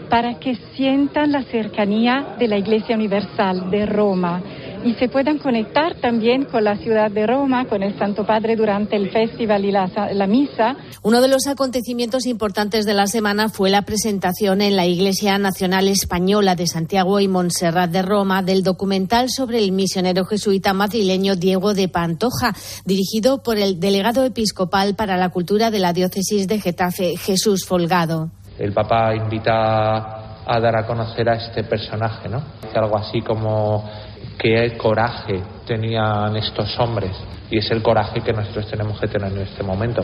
para 0.09 0.39
que 0.39 0.55
sientan 0.73 1.31
la 1.31 1.43
cercanía 1.43 2.25
de 2.39 2.47
la 2.47 2.57
Iglesia 2.57 2.95
Universal 2.95 3.69
de 3.69 3.85
Roma 3.85 4.41
y 4.83 4.93
se 4.95 5.07
puedan 5.07 5.37
conectar 5.37 5.95
también 6.01 6.45
con 6.45 6.63
la 6.63 6.77
ciudad 6.77 7.09
de 7.09 7.25
Roma, 7.25 7.65
con 7.65 7.83
el 7.83 7.97
Santo 7.97 8.25
Padre 8.25 8.55
durante 8.55 8.95
el 8.95 9.09
festival 9.11 9.65
y 9.65 9.71
la, 9.71 9.89
la, 10.13 10.27
misa. 10.27 10.75
Uno 11.01 11.21
de 11.21 11.27
los 11.27 11.47
acontecimientos 11.47 12.25
importantes 12.25 12.85
de 12.85 12.93
la 12.93 13.07
semana 13.07 13.49
fue 13.49 13.69
la 13.69 13.83
presentación 13.83 14.61
en 14.61 14.75
la 14.75 14.85
Iglesia 14.85 15.37
Nacional 15.37 15.87
Española 15.87 16.55
de 16.55 16.67
Santiago 16.67 17.19
y 17.19 17.27
Montserrat 17.27 17.91
de 17.91 18.01
Roma 18.01 18.43
del 18.43 18.63
documental 18.63 19.29
sobre 19.29 19.59
el 19.59 19.71
misionero 19.71 20.25
jesuita 20.25 20.73
madrileño 20.73 21.35
Diego 21.35 21.73
de 21.73 21.87
Pantoja, 21.87 22.53
dirigido 22.85 23.41
por 23.43 23.57
el 23.57 23.79
delegado 23.79 24.25
episcopal 24.25 24.95
para 24.95 25.17
la 25.17 25.29
cultura 25.29 25.71
de 25.71 25.79
la 25.79 25.93
diócesis 25.93 26.47
de 26.47 26.59
Getafe, 26.59 27.17
Jesús 27.17 27.65
Folgado. 27.65 28.31
El 28.57 28.73
Papa 28.73 29.15
invita 29.15 30.23
a 30.45 30.59
dar 30.59 30.75
a 30.75 30.85
conocer 30.85 31.27
a 31.29 31.35
este 31.35 31.63
personaje, 31.63 32.27
¿no? 32.27 32.43
Algo 32.73 32.97
así 32.97 33.21
como 33.21 33.89
qué 34.37 34.75
coraje 34.77 35.41
tenían 35.65 36.35
estos 36.35 36.79
hombres 36.79 37.11
y 37.49 37.57
es 37.59 37.71
el 37.71 37.81
coraje 37.81 38.21
que 38.21 38.33
nosotros 38.33 38.67
tenemos 38.67 38.99
que 38.99 39.07
tener 39.07 39.31
en 39.31 39.39
este 39.39 39.63
momento 39.63 40.03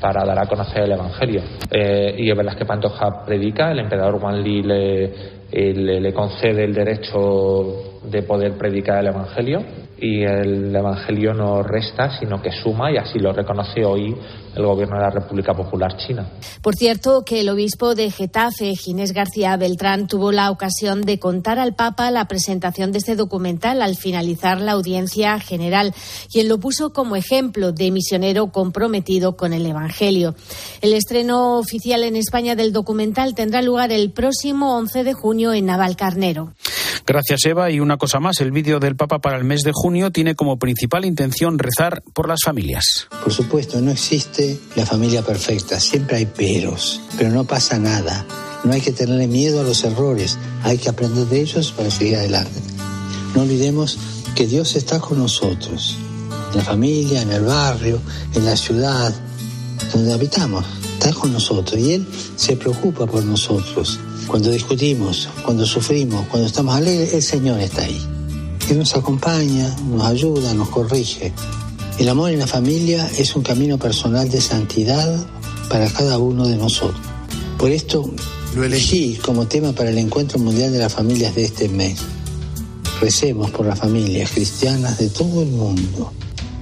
para 0.00 0.24
dar 0.24 0.38
a 0.38 0.46
conocer 0.46 0.82
el 0.82 0.92
Evangelio. 0.92 1.42
Eh, 1.70 2.14
y 2.18 2.30
es 2.30 2.36
verdad 2.36 2.56
que 2.56 2.64
Pantoja 2.64 3.24
predica, 3.24 3.72
el 3.72 3.80
emperador 3.80 4.20
Juan 4.20 4.42
Li 4.42 4.62
le, 4.62 5.12
le, 5.50 6.00
le 6.00 6.12
concede 6.12 6.64
el 6.64 6.72
derecho 6.72 7.98
de 8.04 8.22
poder 8.22 8.52
predicar 8.52 9.00
el 9.00 9.08
Evangelio 9.08 9.62
y 10.00 10.22
el 10.22 10.74
Evangelio 10.74 11.34
no 11.34 11.62
resta, 11.62 12.18
sino 12.18 12.40
que 12.40 12.50
suma, 12.50 12.92
y 12.92 12.96
así 12.96 13.18
lo 13.18 13.32
reconoce 13.32 13.84
hoy 13.84 14.14
el 14.54 14.64
Gobierno 14.64 14.96
de 14.96 15.02
la 15.02 15.10
República 15.10 15.54
Popular 15.54 15.96
China. 15.96 16.28
Por 16.62 16.74
cierto, 16.74 17.22
que 17.24 17.40
el 17.40 17.48
obispo 17.48 17.94
de 17.94 18.10
Getafe, 18.10 18.74
Ginés 18.74 19.12
García 19.12 19.56
Beltrán, 19.56 20.06
tuvo 20.06 20.32
la 20.32 20.50
ocasión 20.50 21.02
de 21.02 21.18
contar 21.18 21.58
al 21.58 21.74
Papa 21.74 22.10
la 22.10 22.26
presentación 22.26 22.92
de 22.92 22.98
este 22.98 23.16
documental 23.16 23.82
al 23.82 23.96
finalizar 23.96 24.60
la 24.60 24.72
audiencia 24.72 25.38
general, 25.40 25.94
y 26.32 26.40
él 26.40 26.48
lo 26.48 26.58
puso 26.58 26.92
como 26.92 27.16
ejemplo 27.16 27.72
de 27.72 27.90
misionero 27.90 28.48
comprometido 28.48 29.36
con 29.36 29.52
el 29.52 29.66
Evangelio. 29.66 30.34
El 30.80 30.92
estreno 30.92 31.58
oficial 31.58 32.02
en 32.02 32.16
España 32.16 32.56
del 32.56 32.72
documental 32.72 33.34
tendrá 33.34 33.62
lugar 33.62 33.92
el 33.92 34.12
próximo 34.12 34.76
11 34.76 35.04
de 35.04 35.12
junio 35.12 35.52
en 35.52 35.66
Navalcarnero. 35.66 36.52
Gracias, 37.06 37.46
Eva. 37.46 37.70
Y 37.70 37.80
una 37.80 37.96
cosa 37.96 38.20
más, 38.20 38.40
el 38.40 38.50
vídeo 38.50 38.80
del 38.80 38.94
Papa 38.94 39.18
para 39.18 39.38
el 39.38 39.44
mes 39.44 39.62
de 39.62 39.72
junio 39.72 39.87
tiene 40.10 40.34
como 40.34 40.58
principal 40.58 41.04
intención 41.04 41.58
rezar 41.58 42.02
por 42.14 42.28
las 42.28 42.40
familias. 42.44 43.08
Por 43.22 43.32
supuesto, 43.32 43.80
no 43.80 43.90
existe 43.90 44.58
la 44.76 44.86
familia 44.86 45.22
perfecta, 45.22 45.80
siempre 45.80 46.16
hay 46.16 46.26
peros, 46.26 47.00
pero 47.16 47.30
no 47.30 47.44
pasa 47.44 47.78
nada. 47.78 48.26
No 48.64 48.72
hay 48.72 48.80
que 48.80 48.92
tenerle 48.92 49.26
miedo 49.26 49.60
a 49.60 49.64
los 49.64 49.84
errores, 49.84 50.36
hay 50.62 50.78
que 50.78 50.88
aprender 50.88 51.26
de 51.26 51.40
ellos 51.40 51.72
para 51.72 51.90
seguir 51.90 52.16
adelante. 52.16 52.60
No 53.34 53.42
olvidemos 53.42 53.98
que 54.34 54.46
Dios 54.46 54.76
está 54.76 54.98
con 54.98 55.18
nosotros, 55.18 55.96
en 56.50 56.58
la 56.58 56.64
familia, 56.64 57.22
en 57.22 57.32
el 57.32 57.44
barrio, 57.44 58.00
en 58.34 58.44
la 58.44 58.56
ciudad, 58.56 59.14
donde 59.92 60.12
habitamos. 60.12 60.64
Está 60.94 61.12
con 61.12 61.32
nosotros 61.32 61.80
y 61.80 61.94
Él 61.94 62.06
se 62.36 62.56
preocupa 62.56 63.06
por 63.06 63.24
nosotros. 63.24 64.00
Cuando 64.26 64.50
discutimos, 64.50 65.28
cuando 65.44 65.64
sufrimos, 65.64 66.26
cuando 66.26 66.48
estamos 66.48 66.74
alegres, 66.74 67.14
el 67.14 67.22
Señor 67.22 67.60
está 67.60 67.82
ahí. 67.82 68.17
Él 68.68 68.78
nos 68.78 68.94
acompaña, 68.94 69.74
nos 69.90 70.04
ayuda, 70.04 70.52
nos 70.52 70.68
corrige. 70.68 71.32
El 71.98 72.08
amor 72.10 72.30
en 72.30 72.38
la 72.38 72.46
familia 72.46 73.10
es 73.16 73.34
un 73.34 73.42
camino 73.42 73.78
personal 73.78 74.28
de 74.28 74.42
santidad 74.42 75.26
para 75.70 75.90
cada 75.90 76.18
uno 76.18 76.46
de 76.46 76.56
nosotros. 76.56 77.00
Por 77.56 77.70
esto 77.70 78.10
lo 78.54 78.64
elegí 78.64 79.16
como 79.16 79.46
tema 79.46 79.72
para 79.72 79.88
el 79.88 79.96
Encuentro 79.96 80.38
Mundial 80.38 80.70
de 80.70 80.80
las 80.80 80.92
Familias 80.92 81.34
de 81.34 81.44
este 81.44 81.68
mes. 81.70 81.98
Recemos 83.00 83.50
por 83.50 83.64
las 83.64 83.78
familias 83.78 84.32
cristianas 84.32 84.98
de 84.98 85.08
todo 85.08 85.42
el 85.42 85.48
mundo, 85.48 86.12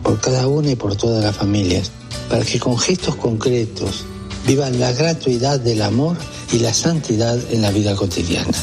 por 0.02 0.20
cada 0.20 0.46
una 0.46 0.70
y 0.70 0.76
por 0.76 0.94
todas 0.94 1.24
las 1.24 1.34
familias, 1.34 1.90
para 2.30 2.44
que 2.44 2.60
con 2.60 2.78
gestos 2.78 3.16
concretos 3.16 4.04
vivan 4.46 4.78
la 4.78 4.92
gratuidad 4.92 5.58
del 5.58 5.82
amor 5.82 6.16
y 6.52 6.60
la 6.60 6.72
santidad 6.72 7.36
en 7.50 7.62
la 7.62 7.72
vida 7.72 7.96
cotidiana. 7.96 8.56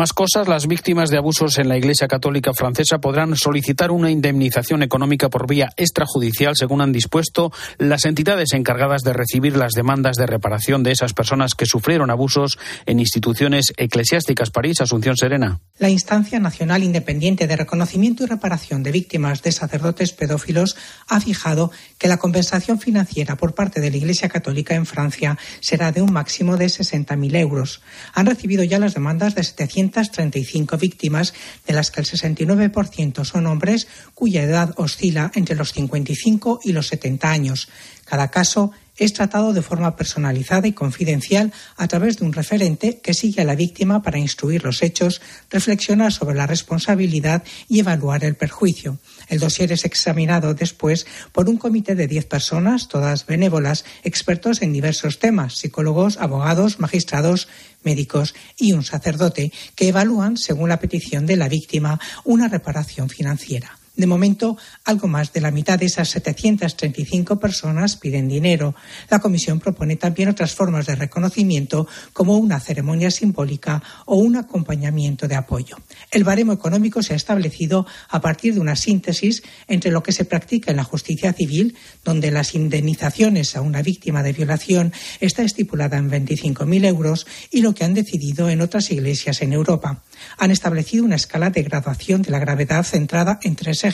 Más 0.00 0.14
cosas, 0.14 0.48
las 0.48 0.66
víctimas 0.66 1.10
de 1.10 1.18
abusos 1.18 1.58
en 1.58 1.68
la 1.68 1.76
Iglesia 1.76 2.08
Católica 2.08 2.54
francesa 2.54 3.02
podrán 3.02 3.36
solicitar 3.36 3.90
una 3.90 4.10
indemnización 4.10 4.82
económica 4.82 5.28
por 5.28 5.46
vía 5.46 5.74
extrajudicial, 5.76 6.56
según 6.56 6.80
han 6.80 6.90
dispuesto 6.90 7.52
las 7.76 8.06
entidades 8.06 8.54
encargadas 8.54 9.02
de 9.02 9.12
recibir 9.12 9.58
las 9.58 9.72
demandas 9.72 10.16
de 10.16 10.24
reparación 10.24 10.82
de 10.82 10.92
esas 10.92 11.12
personas 11.12 11.54
que 11.54 11.66
sufrieron 11.66 12.08
abusos 12.10 12.58
en 12.86 12.98
instituciones 12.98 13.74
eclesiásticas. 13.76 14.48
París, 14.48 14.80
Asunción 14.80 15.18
Serena. 15.18 15.60
La 15.80 15.88
Instancia 15.88 16.38
Nacional 16.38 16.82
Independiente 16.82 17.46
de 17.46 17.56
Reconocimiento 17.56 18.22
y 18.22 18.26
Reparación 18.26 18.82
de 18.82 18.92
Víctimas 18.92 19.40
de 19.40 19.50
Sacerdotes 19.50 20.12
Pedófilos 20.12 20.76
ha 21.08 21.22
fijado 21.22 21.72
que 21.96 22.06
la 22.06 22.18
compensación 22.18 22.78
financiera 22.78 23.36
por 23.36 23.54
parte 23.54 23.80
de 23.80 23.90
la 23.90 23.96
Iglesia 23.96 24.28
Católica 24.28 24.74
en 24.74 24.84
Francia 24.84 25.38
será 25.60 25.90
de 25.90 26.02
un 26.02 26.12
máximo 26.12 26.58
de 26.58 26.66
60.000 26.66 27.34
euros. 27.34 27.80
Han 28.12 28.26
recibido 28.26 28.62
ya 28.62 28.78
las 28.78 28.92
demandas 28.92 29.34
de 29.34 29.42
735 29.42 30.76
víctimas, 30.76 31.32
de 31.66 31.72
las 31.72 31.90
que 31.90 32.02
el 32.02 32.06
69% 32.06 33.24
son 33.24 33.46
hombres 33.46 33.88
cuya 34.12 34.42
edad 34.42 34.74
oscila 34.76 35.32
entre 35.34 35.56
los 35.56 35.72
55 35.72 36.60
y 36.62 36.72
los 36.72 36.88
70 36.88 37.30
años. 37.30 37.70
Cada 38.04 38.30
caso 38.30 38.72
es 39.00 39.14
tratado 39.14 39.54
de 39.54 39.62
forma 39.62 39.96
personalizada 39.96 40.68
y 40.68 40.72
confidencial 40.72 41.52
a 41.76 41.88
través 41.88 42.18
de 42.18 42.26
un 42.26 42.34
referente 42.34 43.00
que 43.00 43.14
sigue 43.14 43.40
a 43.40 43.46
la 43.46 43.54
víctima 43.54 44.02
para 44.02 44.18
instruir 44.18 44.62
los 44.62 44.82
hechos, 44.82 45.22
reflexionar 45.50 46.12
sobre 46.12 46.36
la 46.36 46.46
responsabilidad 46.46 47.42
y 47.66 47.80
evaluar 47.80 48.24
el 48.24 48.36
perjuicio. 48.36 48.98
El 49.28 49.40
dossier 49.40 49.72
es 49.72 49.86
examinado 49.86 50.52
después 50.52 51.06
por 51.32 51.48
un 51.48 51.56
comité 51.56 51.94
de 51.94 52.06
10 52.06 52.26
personas, 52.26 52.88
todas 52.88 53.24
benévolas, 53.24 53.86
expertos 54.04 54.60
en 54.60 54.74
diversos 54.74 55.18
temas, 55.18 55.54
psicólogos, 55.54 56.18
abogados, 56.18 56.78
magistrados, 56.78 57.48
médicos 57.82 58.34
y 58.58 58.74
un 58.74 58.84
sacerdote, 58.84 59.50
que 59.74 59.88
evalúan, 59.88 60.36
según 60.36 60.68
la 60.68 60.78
petición 60.78 61.24
de 61.24 61.36
la 61.36 61.48
víctima, 61.48 61.98
una 62.24 62.48
reparación 62.48 63.08
financiera. 63.08 63.79
De 64.00 64.06
momento, 64.06 64.56
algo 64.86 65.08
más 65.08 65.30
de 65.34 65.42
la 65.42 65.50
mitad 65.50 65.78
de 65.78 65.84
esas 65.84 66.08
735 66.08 67.38
personas 67.38 67.96
piden 67.96 68.28
dinero. 68.28 68.74
La 69.10 69.18
Comisión 69.18 69.60
propone 69.60 69.96
también 69.96 70.30
otras 70.30 70.54
formas 70.54 70.86
de 70.86 70.94
reconocimiento, 70.94 71.86
como 72.14 72.38
una 72.38 72.60
ceremonia 72.60 73.10
simbólica 73.10 73.82
o 74.06 74.16
un 74.16 74.36
acompañamiento 74.36 75.28
de 75.28 75.34
apoyo. 75.34 75.76
El 76.10 76.24
baremo 76.24 76.54
económico 76.54 77.02
se 77.02 77.12
ha 77.12 77.16
establecido 77.16 77.86
a 78.08 78.22
partir 78.22 78.54
de 78.54 78.60
una 78.60 78.74
síntesis 78.74 79.42
entre 79.68 79.90
lo 79.90 80.02
que 80.02 80.12
se 80.12 80.24
practica 80.24 80.70
en 80.70 80.78
la 80.78 80.84
justicia 80.84 81.34
civil, 81.34 81.76
donde 82.02 82.30
las 82.30 82.54
indemnizaciones 82.54 83.54
a 83.54 83.60
una 83.60 83.82
víctima 83.82 84.22
de 84.22 84.32
violación 84.32 84.94
está 85.20 85.42
estipulada 85.42 85.98
en 85.98 86.10
25.000 86.10 86.86
euros, 86.86 87.26
y 87.50 87.60
lo 87.60 87.74
que 87.74 87.84
han 87.84 87.92
decidido 87.92 88.48
en 88.48 88.62
otras 88.62 88.90
iglesias 88.92 89.42
en 89.42 89.52
Europa. 89.52 90.02
Han 90.38 90.50
establecido 90.50 91.04
una 91.04 91.16
escala 91.16 91.50
de 91.50 91.62
graduación 91.62 92.22
de 92.22 92.30
la 92.30 92.38
gravedad 92.38 92.82
centrada 92.82 93.38
en 93.42 93.56
tres 93.56 93.84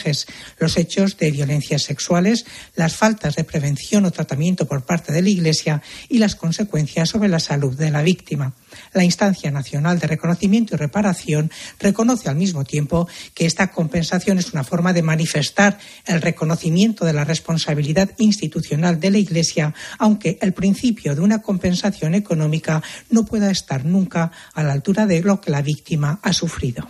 los 0.59 0.77
hechos 0.77 1.17
de 1.17 1.31
violencias 1.31 1.83
sexuales, 1.83 2.47
las 2.75 2.97
faltas 2.97 3.37
de 3.37 3.45
prevención 3.45 4.05
o 4.05 4.11
tratamiento 4.11 4.67
por 4.67 4.85
parte 4.85 5.13
de 5.13 5.23
la 5.23 5.29
Iglesia 5.29 5.83
y 6.09 6.19
las 6.19 6.35
consecuencias 6.35 7.09
sobre 7.09 7.29
la 7.29 7.41
salud 7.41 7.77
de 7.77 7.91
la 7.91 8.03
víctima. 8.03 8.53
La 8.93 9.05
Instancia 9.05 9.51
Nacional 9.51 9.99
de 9.99 10.07
Reconocimiento 10.07 10.75
y 10.75 10.79
Reparación 10.79 11.51
reconoce 11.79 12.29
al 12.29 12.37
mismo 12.37 12.65
tiempo 12.65 13.09
que 13.35 13.47
esta 13.47 13.69
compensación 13.69 14.39
es 14.39 14.53
una 14.53 14.65
forma 14.65 14.93
de 14.93 15.03
manifestar 15.03 15.79
el 16.05 16.21
reconocimiento 16.21 17.05
de 17.05 17.13
la 17.13 17.25
responsabilidad 17.25 18.11
institucional 18.19 19.01
de 19.01 19.11
la 19.11 19.19
Iglesia, 19.19 19.75
aunque 19.99 20.39
el 20.41 20.53
principio 20.53 21.15
de 21.15 21.21
una 21.21 21.43
compensación 21.43 22.15
económica 22.15 22.83
no 23.11 23.25
pueda 23.25 23.51
estar 23.51 23.85
nunca 23.85 24.31
a 24.55 24.63
la 24.63 24.73
altura 24.73 25.07
de 25.07 25.23
lo 25.23 25.41
que 25.41 25.51
la 25.51 25.63
víctima 25.63 26.19
ha 26.23 26.33
sufrido. 26.33 26.87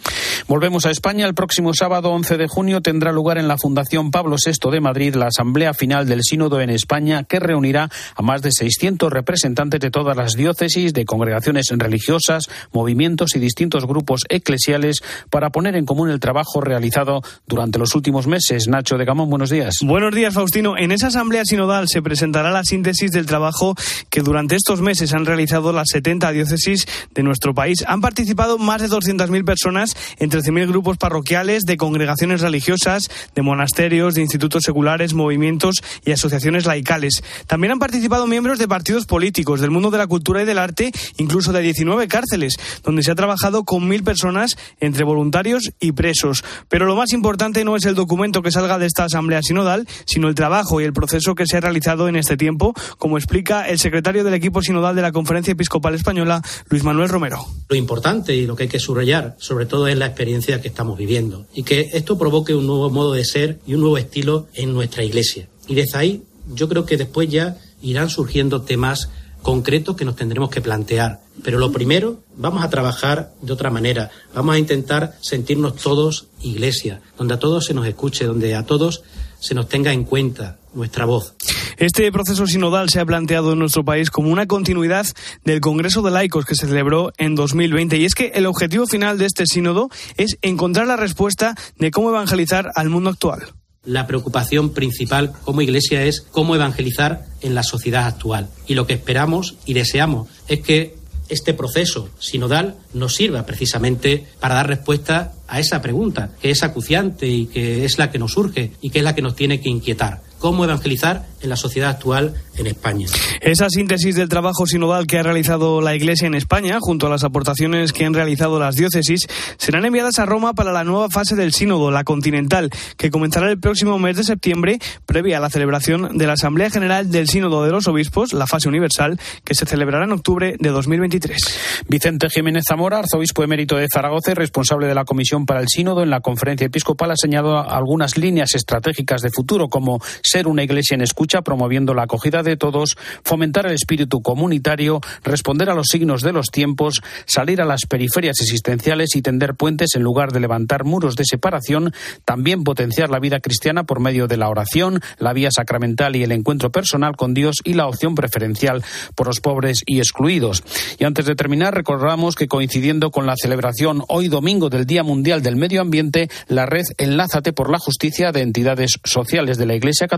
Volvemos 0.48 0.86
a 0.86 0.90
España. 0.90 1.26
El 1.26 1.34
próximo 1.34 1.74
sábado 1.74 2.10
11 2.10 2.36
de 2.36 2.46
junio 2.46 2.80
tendrá 2.80 3.10
lugar 3.10 3.38
en 3.38 3.48
la 3.48 3.58
Fundación 3.58 4.10
Pablo 4.10 4.36
VI 4.36 4.70
de 4.70 4.80
Madrid 4.80 5.14
la 5.14 5.26
Asamblea 5.26 5.74
Final 5.74 6.06
del 6.06 6.20
Sínodo 6.22 6.60
en 6.60 6.70
España, 6.70 7.24
que 7.24 7.40
reunirá 7.40 7.90
a 8.14 8.22
más 8.22 8.42
de 8.42 8.50
600 8.52 9.12
representantes 9.12 9.80
de 9.80 9.90
todas 9.90 10.16
las 10.16 10.32
diócesis, 10.32 10.92
de 10.92 11.04
congregaciones 11.04 11.66
religiosas, 11.80 12.48
movimientos 12.72 13.34
y 13.36 13.38
distintos 13.38 13.86
grupos 13.86 14.22
eclesiales 14.28 15.02
para 15.30 15.50
poner 15.50 15.76
en 15.76 15.86
común 15.86 16.10
el 16.10 16.20
trabajo 16.20 16.60
realizado 16.60 17.22
durante 17.46 17.78
los 17.78 17.94
últimos 17.94 18.26
meses. 18.26 18.68
Nacho 18.68 18.96
de 18.96 19.04
Gamón, 19.04 19.30
buenos 19.30 19.50
días. 19.50 19.76
Buenos 19.82 20.14
días, 20.14 20.34
Faustino. 20.34 20.76
En 20.76 20.92
esa 20.92 21.08
asamblea 21.08 21.44
sinodal 21.44 21.88
se 21.88 22.02
presentará 22.02 22.50
la 22.50 22.64
síntesis 22.64 23.10
del 23.10 23.26
trabajo 23.26 23.74
que 24.10 24.22
durante 24.22 24.56
estos 24.56 24.80
meses 24.80 25.12
han 25.14 25.26
realizado 25.26 25.72
las 25.72 25.88
70 25.90 26.32
diócesis 26.32 26.86
de 27.14 27.22
nuestro 27.22 27.54
país. 27.54 27.84
Han 27.86 28.00
participado 28.00 28.58
más 28.58 28.82
de 28.82 28.88
200.000 28.88 29.44
personas 29.44 29.96
en 30.18 30.30
13.000 30.30 30.68
grupos 30.68 30.96
parroquiales, 30.98 31.64
de 31.64 31.76
congregaciones 31.76 32.40
religiosas, 32.40 33.08
de 33.34 33.42
monasterios, 33.42 34.14
de 34.14 34.22
institutos 34.22 34.64
seculares, 34.64 35.14
movimientos 35.14 35.76
y 36.04 36.12
asociaciones 36.12 36.66
laicales. 36.66 37.22
También 37.46 37.72
han 37.72 37.78
participado 37.78 38.26
miembros 38.26 38.58
de 38.58 38.68
partidos 38.68 39.06
políticos, 39.06 39.60
del 39.60 39.70
mundo 39.70 39.90
de 39.90 39.98
la 39.98 40.06
cultura 40.06 40.42
y 40.42 40.44
del 40.44 40.58
arte, 40.58 40.92
incluso 41.18 41.52
de 41.52 41.62
19 41.66 42.08
cárceles, 42.08 42.56
donde 42.82 43.02
se 43.02 43.10
ha 43.10 43.14
trabajado 43.14 43.64
con 43.64 43.86
mil 43.86 44.02
personas 44.02 44.56
entre 44.80 45.04
voluntarios 45.04 45.72
y 45.80 45.92
presos. 45.92 46.44
Pero 46.68 46.86
lo 46.86 46.96
más 46.96 47.12
importante 47.12 47.64
no 47.64 47.76
es 47.76 47.84
el 47.84 47.94
documento 47.94 48.42
que 48.42 48.50
salga 48.50 48.78
de 48.78 48.86
esta 48.86 49.04
asamblea 49.04 49.42
sinodal, 49.42 49.86
sino 50.06 50.28
el 50.28 50.34
trabajo 50.34 50.80
y 50.80 50.84
el 50.84 50.92
proceso 50.92 51.34
que 51.34 51.46
se 51.46 51.58
ha 51.58 51.60
realizado 51.60 52.08
en 52.08 52.16
este 52.16 52.36
tiempo, 52.36 52.74
como 52.98 53.18
explica 53.18 53.68
el 53.68 53.78
secretario 53.78 54.24
del 54.24 54.34
equipo 54.34 54.62
sinodal 54.62 54.96
de 54.96 55.02
la 55.02 55.12
Conferencia 55.12 55.52
Episcopal 55.52 55.94
Española, 55.94 56.42
Luis 56.68 56.82
Manuel 56.82 57.08
Romero. 57.08 57.44
Lo 57.68 57.76
importante 57.76 58.34
y 58.34 58.46
lo 58.46 58.56
que 58.56 58.64
hay 58.64 58.68
que 58.68 58.80
subrayar, 58.80 59.36
sobre 59.38 59.66
todo, 59.66 59.86
es 59.88 59.96
la 59.96 60.06
experiencia 60.06 60.60
que 60.60 60.68
estamos 60.68 60.96
viviendo 60.98 61.46
y 61.54 61.62
que 61.62 61.90
esto 61.92 62.18
provoque 62.18 62.54
un 62.54 62.66
nuevo 62.66 62.90
modo 62.90 63.12
de 63.12 63.24
ser 63.24 63.58
y 63.66 63.74
un 63.74 63.80
nuevo 63.80 63.98
estilo 63.98 64.46
en 64.54 64.72
nuestra 64.72 65.04
Iglesia. 65.04 65.48
Y 65.68 65.74
desde 65.74 65.98
ahí, 65.98 66.22
yo 66.54 66.68
creo 66.68 66.86
que 66.86 66.96
después 66.96 67.28
ya 67.28 67.56
irán 67.82 68.10
surgiendo 68.10 68.62
temas 68.62 69.10
concretos 69.42 69.96
que 69.96 70.04
nos 70.04 70.16
tendremos 70.16 70.50
que 70.50 70.60
plantear. 70.60 71.20
Pero 71.42 71.58
lo 71.58 71.72
primero, 71.72 72.20
vamos 72.36 72.62
a 72.62 72.70
trabajar 72.70 73.32
de 73.40 73.52
otra 73.52 73.70
manera. 73.70 74.10
Vamos 74.34 74.54
a 74.54 74.58
intentar 74.58 75.16
sentirnos 75.20 75.76
todos 75.76 76.26
iglesia, 76.42 77.00
donde 77.18 77.34
a 77.34 77.38
todos 77.38 77.66
se 77.66 77.74
nos 77.74 77.86
escuche, 77.86 78.24
donde 78.24 78.54
a 78.54 78.64
todos 78.64 79.02
se 79.38 79.54
nos 79.54 79.68
tenga 79.68 79.92
en 79.92 80.04
cuenta 80.04 80.58
nuestra 80.74 81.04
voz. 81.04 81.34
Este 81.76 82.10
proceso 82.10 82.46
sinodal 82.46 82.88
se 82.88 83.00
ha 83.00 83.06
planteado 83.06 83.52
en 83.52 83.58
nuestro 83.58 83.84
país 83.84 84.10
como 84.10 84.30
una 84.30 84.46
continuidad 84.46 85.06
del 85.44 85.60
Congreso 85.60 86.02
de 86.02 86.10
Laicos 86.10 86.44
que 86.44 86.54
se 86.54 86.66
celebró 86.66 87.12
en 87.18 87.34
2020. 87.34 87.98
Y 87.98 88.04
es 88.04 88.14
que 88.14 88.32
el 88.34 88.46
objetivo 88.46 88.86
final 88.86 89.18
de 89.18 89.26
este 89.26 89.46
sínodo 89.46 89.88
es 90.16 90.38
encontrar 90.42 90.86
la 90.86 90.96
respuesta 90.96 91.54
de 91.78 91.90
cómo 91.90 92.10
evangelizar 92.10 92.70
al 92.74 92.88
mundo 92.88 93.10
actual 93.10 93.52
la 93.86 94.06
preocupación 94.06 94.70
principal 94.70 95.32
como 95.44 95.62
Iglesia 95.62 96.04
es 96.04 96.20
cómo 96.20 96.54
evangelizar 96.54 97.24
en 97.40 97.54
la 97.54 97.62
sociedad 97.62 98.06
actual. 98.06 98.48
Y 98.66 98.74
lo 98.74 98.86
que 98.86 98.94
esperamos 98.94 99.56
y 99.64 99.74
deseamos 99.74 100.28
es 100.48 100.60
que 100.60 100.96
este 101.28 101.54
proceso 101.54 102.08
sinodal 102.18 102.76
nos 102.94 103.14
sirva 103.14 103.46
precisamente 103.46 104.26
para 104.40 104.54
dar 104.54 104.68
respuesta 104.68 105.32
a 105.48 105.60
esa 105.60 105.82
pregunta, 105.82 106.30
que 106.40 106.50
es 106.50 106.62
acuciante 106.62 107.26
y 107.26 107.46
que 107.46 107.84
es 107.84 107.98
la 107.98 108.10
que 108.10 108.18
nos 108.18 108.32
surge 108.32 108.72
y 108.80 108.90
que 108.90 108.98
es 108.98 109.04
la 109.04 109.14
que 109.14 109.22
nos 109.22 109.36
tiene 109.36 109.60
que 109.60 109.68
inquietar 109.68 110.22
cómo 110.38 110.64
evangelizar 110.64 111.26
en 111.40 111.50
la 111.50 111.56
sociedad 111.56 111.90
actual 111.90 112.34
en 112.56 112.66
España. 112.66 113.06
Esa 113.40 113.68
síntesis 113.68 114.14
del 114.14 114.28
trabajo 114.28 114.66
sinodal 114.66 115.06
que 115.06 115.18
ha 115.18 115.22
realizado 115.22 115.80
la 115.80 115.94
Iglesia 115.94 116.26
en 116.26 116.34
España, 116.34 116.78
junto 116.80 117.06
a 117.06 117.10
las 117.10 117.24
aportaciones 117.24 117.92
que 117.92 118.04
han 118.04 118.14
realizado 118.14 118.58
las 118.58 118.76
diócesis, 118.76 119.26
serán 119.58 119.84
enviadas 119.84 120.18
a 120.18 120.26
Roma 120.26 120.54
para 120.54 120.72
la 120.72 120.84
nueva 120.84 121.08
fase 121.10 121.36
del 121.36 121.52
sínodo, 121.52 121.90
la 121.90 122.04
continental, 122.04 122.70
que 122.96 123.10
comenzará 123.10 123.50
el 123.50 123.58
próximo 123.58 123.98
mes 123.98 124.16
de 124.16 124.24
septiembre, 124.24 124.78
previa 125.04 125.38
a 125.38 125.40
la 125.40 125.50
celebración 125.50 126.16
de 126.16 126.26
la 126.26 126.34
Asamblea 126.34 126.70
General 126.70 127.10
del 127.10 127.28
Sínodo 127.28 127.64
de 127.64 127.70
los 127.70 127.86
Obispos, 127.86 128.32
la 128.32 128.46
fase 128.46 128.68
universal, 128.68 129.20
que 129.44 129.54
se 129.54 129.66
celebrará 129.66 130.04
en 130.04 130.12
octubre 130.12 130.56
de 130.58 130.68
2023. 130.70 131.84
Vicente 131.88 132.28
Jiménez 132.30 132.64
Zamora, 132.66 132.98
arzobispo 132.98 133.42
emérito 133.42 133.76
de 133.76 133.86
Zaragoza 133.92 134.32
y 134.32 134.34
responsable 134.34 134.86
de 134.86 134.94
la 134.94 135.04
Comisión 135.04 135.46
para 135.46 135.60
el 135.60 135.68
Sínodo 135.68 136.02
en 136.02 136.10
la 136.10 136.20
Conferencia 136.20 136.66
Episcopal, 136.66 137.10
ha 137.10 137.16
señalado 137.16 137.58
algunas 137.58 138.16
líneas 138.16 138.54
estratégicas 138.54 139.22
de 139.22 139.30
futuro, 139.30 139.68
como 139.68 140.00
ser 140.36 140.48
una 140.48 140.64
iglesia 140.64 140.96
en 140.96 141.00
escucha, 141.00 141.40
promoviendo 141.40 141.94
la 141.94 142.02
acogida 142.02 142.42
de 142.42 142.58
todos, 142.58 142.98
fomentar 143.24 143.64
el 143.64 143.72
espíritu 143.72 144.20
comunitario, 144.20 145.00
responder 145.24 145.70
a 145.70 145.74
los 145.74 145.86
signos 145.86 146.20
de 146.20 146.34
los 146.34 146.48
tiempos, 146.48 147.00
salir 147.24 147.62
a 147.62 147.64
las 147.64 147.86
periferias 147.88 148.38
existenciales 148.42 149.16
y 149.16 149.22
tender 149.22 149.54
puentes 149.54 149.94
en 149.94 150.02
lugar 150.02 150.32
de 150.32 150.40
levantar 150.40 150.84
muros 150.84 151.16
de 151.16 151.24
separación, 151.24 151.94
también 152.26 152.64
potenciar 152.64 153.08
la 153.08 153.18
vida 153.18 153.40
cristiana 153.40 153.84
por 153.84 153.98
medio 153.98 154.26
de 154.26 154.36
la 154.36 154.50
oración, 154.50 155.00
la 155.16 155.32
vía 155.32 155.48
sacramental 155.50 156.16
y 156.16 156.22
el 156.22 156.32
encuentro 156.32 156.70
personal 156.70 157.16
con 157.16 157.32
Dios 157.32 157.62
y 157.64 157.72
la 157.72 157.86
opción 157.86 158.14
preferencial 158.14 158.84
por 159.14 159.28
los 159.28 159.40
pobres 159.40 159.84
y 159.86 160.00
excluidos. 160.00 160.62
Y 160.98 161.04
antes 161.04 161.24
de 161.24 161.34
terminar, 161.34 161.72
recordamos 161.72 162.34
que 162.34 162.46
coincidiendo 162.46 163.10
con 163.10 163.24
la 163.24 163.36
celebración 163.40 164.02
hoy 164.08 164.28
domingo 164.28 164.68
del 164.68 164.84
Día 164.84 165.02
Mundial 165.02 165.42
del 165.42 165.56
Medio 165.56 165.80
Ambiente, 165.80 166.28
la 166.46 166.66
red 166.66 166.84
Enlázate 166.98 167.54
por 167.54 167.70
la 167.70 167.78
Justicia 167.78 168.32
de 168.32 168.42
entidades 168.42 168.98
sociales 169.02 169.56
de 169.56 169.64
la 169.64 169.74
Iglesia 169.74 170.06
Católica 170.06 170.15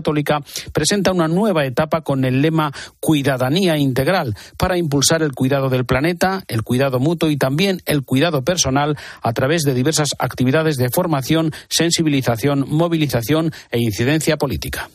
presenta 0.73 1.11
una 1.11 1.27
nueva 1.27 1.65
etapa 1.65 2.01
con 2.01 2.25
el 2.25 2.41
lema 2.41 2.71
Cuidadanía 2.99 3.77
Integral 3.77 4.35
para 4.57 4.77
impulsar 4.77 5.21
el 5.21 5.33
cuidado 5.33 5.69
del 5.69 5.85
planeta, 5.85 6.43
el 6.47 6.63
cuidado 6.63 6.99
mutuo 6.99 7.29
y 7.29 7.37
también 7.37 7.81
el 7.85 8.03
cuidado 8.03 8.43
personal 8.43 8.97
a 9.21 9.33
través 9.33 9.63
de 9.63 9.73
diversas 9.73 10.09
actividades 10.19 10.77
de 10.77 10.89
formación, 10.89 11.53
sensibilización, 11.69 12.65
movilización 12.67 13.51
e 13.71 13.79
incidencia 13.79 14.37
política. 14.37 14.89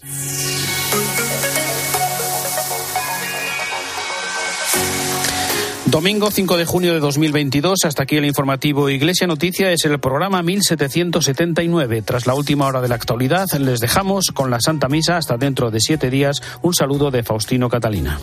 Domingo 5.94 6.28
5 6.28 6.56
de 6.56 6.64
junio 6.64 6.92
de 6.92 6.98
2022, 6.98 7.84
hasta 7.84 8.02
aquí 8.02 8.16
el 8.16 8.24
informativo 8.24 8.90
Iglesia 8.90 9.28
Noticia 9.28 9.70
es 9.70 9.84
el 9.84 10.00
programa 10.00 10.42
1779. 10.42 12.02
Tras 12.02 12.26
la 12.26 12.34
última 12.34 12.66
hora 12.66 12.80
de 12.80 12.88
la 12.88 12.96
actualidad, 12.96 13.46
les 13.60 13.78
dejamos 13.78 14.32
con 14.34 14.50
la 14.50 14.60
Santa 14.60 14.88
Misa 14.88 15.18
hasta 15.18 15.36
dentro 15.36 15.70
de 15.70 15.78
siete 15.78 16.10
días. 16.10 16.42
Un 16.62 16.74
saludo 16.74 17.12
de 17.12 17.22
Faustino 17.22 17.68
Catalina. 17.68 18.18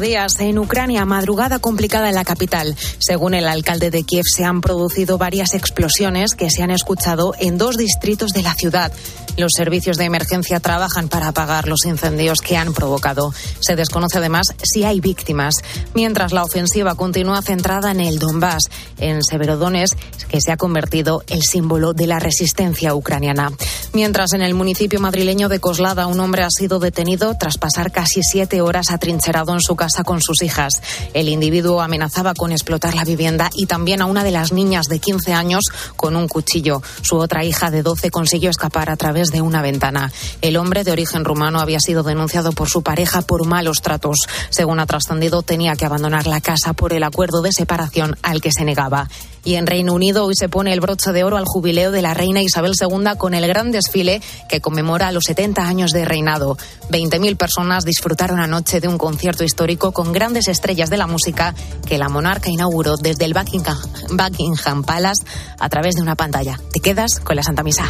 Días. 0.00 0.40
En 0.40 0.58
Ucrania, 0.58 1.04
madrugada 1.04 1.58
complicada 1.58 2.08
en 2.08 2.14
la 2.14 2.24
capital. 2.24 2.74
Según 2.98 3.34
el 3.34 3.46
alcalde 3.46 3.90
de 3.90 4.02
Kiev, 4.02 4.24
se 4.24 4.44
han 4.44 4.60
producido 4.60 5.18
varias 5.18 5.54
explosiones 5.54 6.34
que 6.34 6.50
se 6.50 6.62
han 6.62 6.70
escuchado 6.70 7.34
en 7.38 7.58
dos 7.58 7.76
distritos 7.76 8.32
de 8.32 8.42
la 8.42 8.54
ciudad. 8.54 8.92
Los 9.36 9.52
servicios 9.56 9.96
de 9.96 10.04
emergencia 10.04 10.60
trabajan 10.60 11.08
para 11.08 11.28
apagar 11.28 11.68
los 11.68 11.84
incendios 11.84 12.40
que 12.40 12.56
han 12.56 12.72
provocado. 12.72 13.32
Se 13.60 13.76
desconoce 13.76 14.18
además 14.18 14.54
si 14.62 14.84
hay 14.84 15.00
víctimas, 15.00 15.54
mientras 15.94 16.32
la 16.32 16.44
ofensiva 16.44 16.94
continúa 16.94 17.42
centrada 17.42 17.90
en 17.90 18.00
el 18.00 18.18
Donbass, 18.18 18.64
en 18.98 19.22
Severodonetsk, 19.22 19.96
que 20.28 20.40
se 20.40 20.52
ha 20.52 20.56
convertido 20.56 21.22
el 21.28 21.42
símbolo 21.42 21.92
de 21.92 22.06
la 22.06 22.18
resistencia 22.18 22.94
ucraniana. 22.94 23.52
Mientras 23.92 24.32
en 24.34 24.42
el 24.42 24.54
municipio 24.54 25.00
madrileño 25.00 25.48
de 25.48 25.58
Coslada 25.58 26.06
un 26.06 26.20
hombre 26.20 26.42
ha 26.42 26.50
sido 26.50 26.78
detenido 26.78 27.34
tras 27.38 27.58
pasar 27.58 27.90
casi 27.90 28.22
siete 28.22 28.60
horas 28.60 28.90
atrincherado 28.90 29.52
en 29.52 29.60
su 29.60 29.74
casa 29.74 30.04
con 30.04 30.20
sus 30.20 30.42
hijas. 30.42 30.80
El 31.14 31.28
individuo 31.28 31.80
amenazaba 31.80 32.34
con 32.34 32.52
explotar 32.52 32.94
la 32.94 33.04
vivienda 33.04 33.50
y 33.54 33.66
también 33.66 34.02
a 34.02 34.06
una 34.06 34.24
de 34.24 34.30
las 34.30 34.52
niñas 34.52 34.86
de 34.86 34.98
15 34.98 35.32
años 35.32 35.64
con 35.96 36.14
un 36.16 36.28
cuchillo. 36.28 36.82
Su 37.02 37.16
otra 37.16 37.44
hija 37.44 37.70
de 37.70 37.82
12 37.82 38.10
consiguió 38.10 38.50
escapar 38.50 38.90
a 38.90 38.96
través 39.20 39.32
de 39.32 39.42
una 39.42 39.60
ventana. 39.60 40.10
El 40.40 40.56
hombre 40.56 40.82
de 40.82 40.92
origen 40.92 41.26
rumano 41.26 41.60
había 41.60 41.78
sido 41.78 42.02
denunciado 42.02 42.52
por 42.52 42.70
su 42.70 42.82
pareja 42.82 43.20
por 43.20 43.46
malos 43.46 43.82
tratos. 43.82 44.16
Según 44.48 44.80
ha 44.80 44.86
trascendido, 44.86 45.42
tenía 45.42 45.76
que 45.76 45.84
abandonar 45.84 46.26
la 46.26 46.40
casa 46.40 46.72
por 46.72 46.94
el 46.94 47.02
acuerdo 47.02 47.42
de 47.42 47.52
separación 47.52 48.16
al 48.22 48.40
que 48.40 48.50
se 48.50 48.64
negaba. 48.64 49.10
Y 49.44 49.54
en 49.54 49.66
Reino 49.66 49.94
Unido 49.94 50.24
hoy 50.24 50.34
se 50.36 50.48
pone 50.48 50.72
el 50.72 50.80
broche 50.80 51.12
de 51.12 51.24
oro 51.24 51.36
al 51.36 51.44
jubileo 51.46 51.90
de 51.90 52.02
la 52.02 52.14
reina 52.14 52.42
Isabel 52.42 52.72
II 52.80 53.16
con 53.18 53.34
el 53.34 53.46
gran 53.46 53.72
desfile 53.72 54.22
que 54.48 54.60
conmemora 54.60 55.12
los 55.12 55.24
70 55.24 55.66
años 55.66 55.92
de 55.92 56.04
reinado. 56.04 56.56
20.000 56.90 57.36
personas 57.36 57.84
disfrutaron 57.84 58.40
anoche 58.40 58.80
de 58.80 58.88
un 58.88 58.98
concierto 58.98 59.44
histórico 59.44 59.92
con 59.92 60.12
grandes 60.12 60.48
estrellas 60.48 60.90
de 60.90 60.98
la 60.98 61.06
música 61.06 61.54
que 61.86 61.98
la 61.98 62.08
monarca 62.08 62.50
inauguró 62.50 62.96
desde 62.96 63.24
el 63.24 63.34
Buckingham, 63.34 63.78
Buckingham 64.10 64.82
Palace 64.82 65.24
a 65.58 65.68
través 65.68 65.94
de 65.96 66.02
una 66.02 66.16
pantalla. 66.16 66.58
Te 66.72 66.80
quedas 66.80 67.20
con 67.20 67.36
la 67.36 67.42
Santa 67.42 67.62
Misa. 67.62 67.84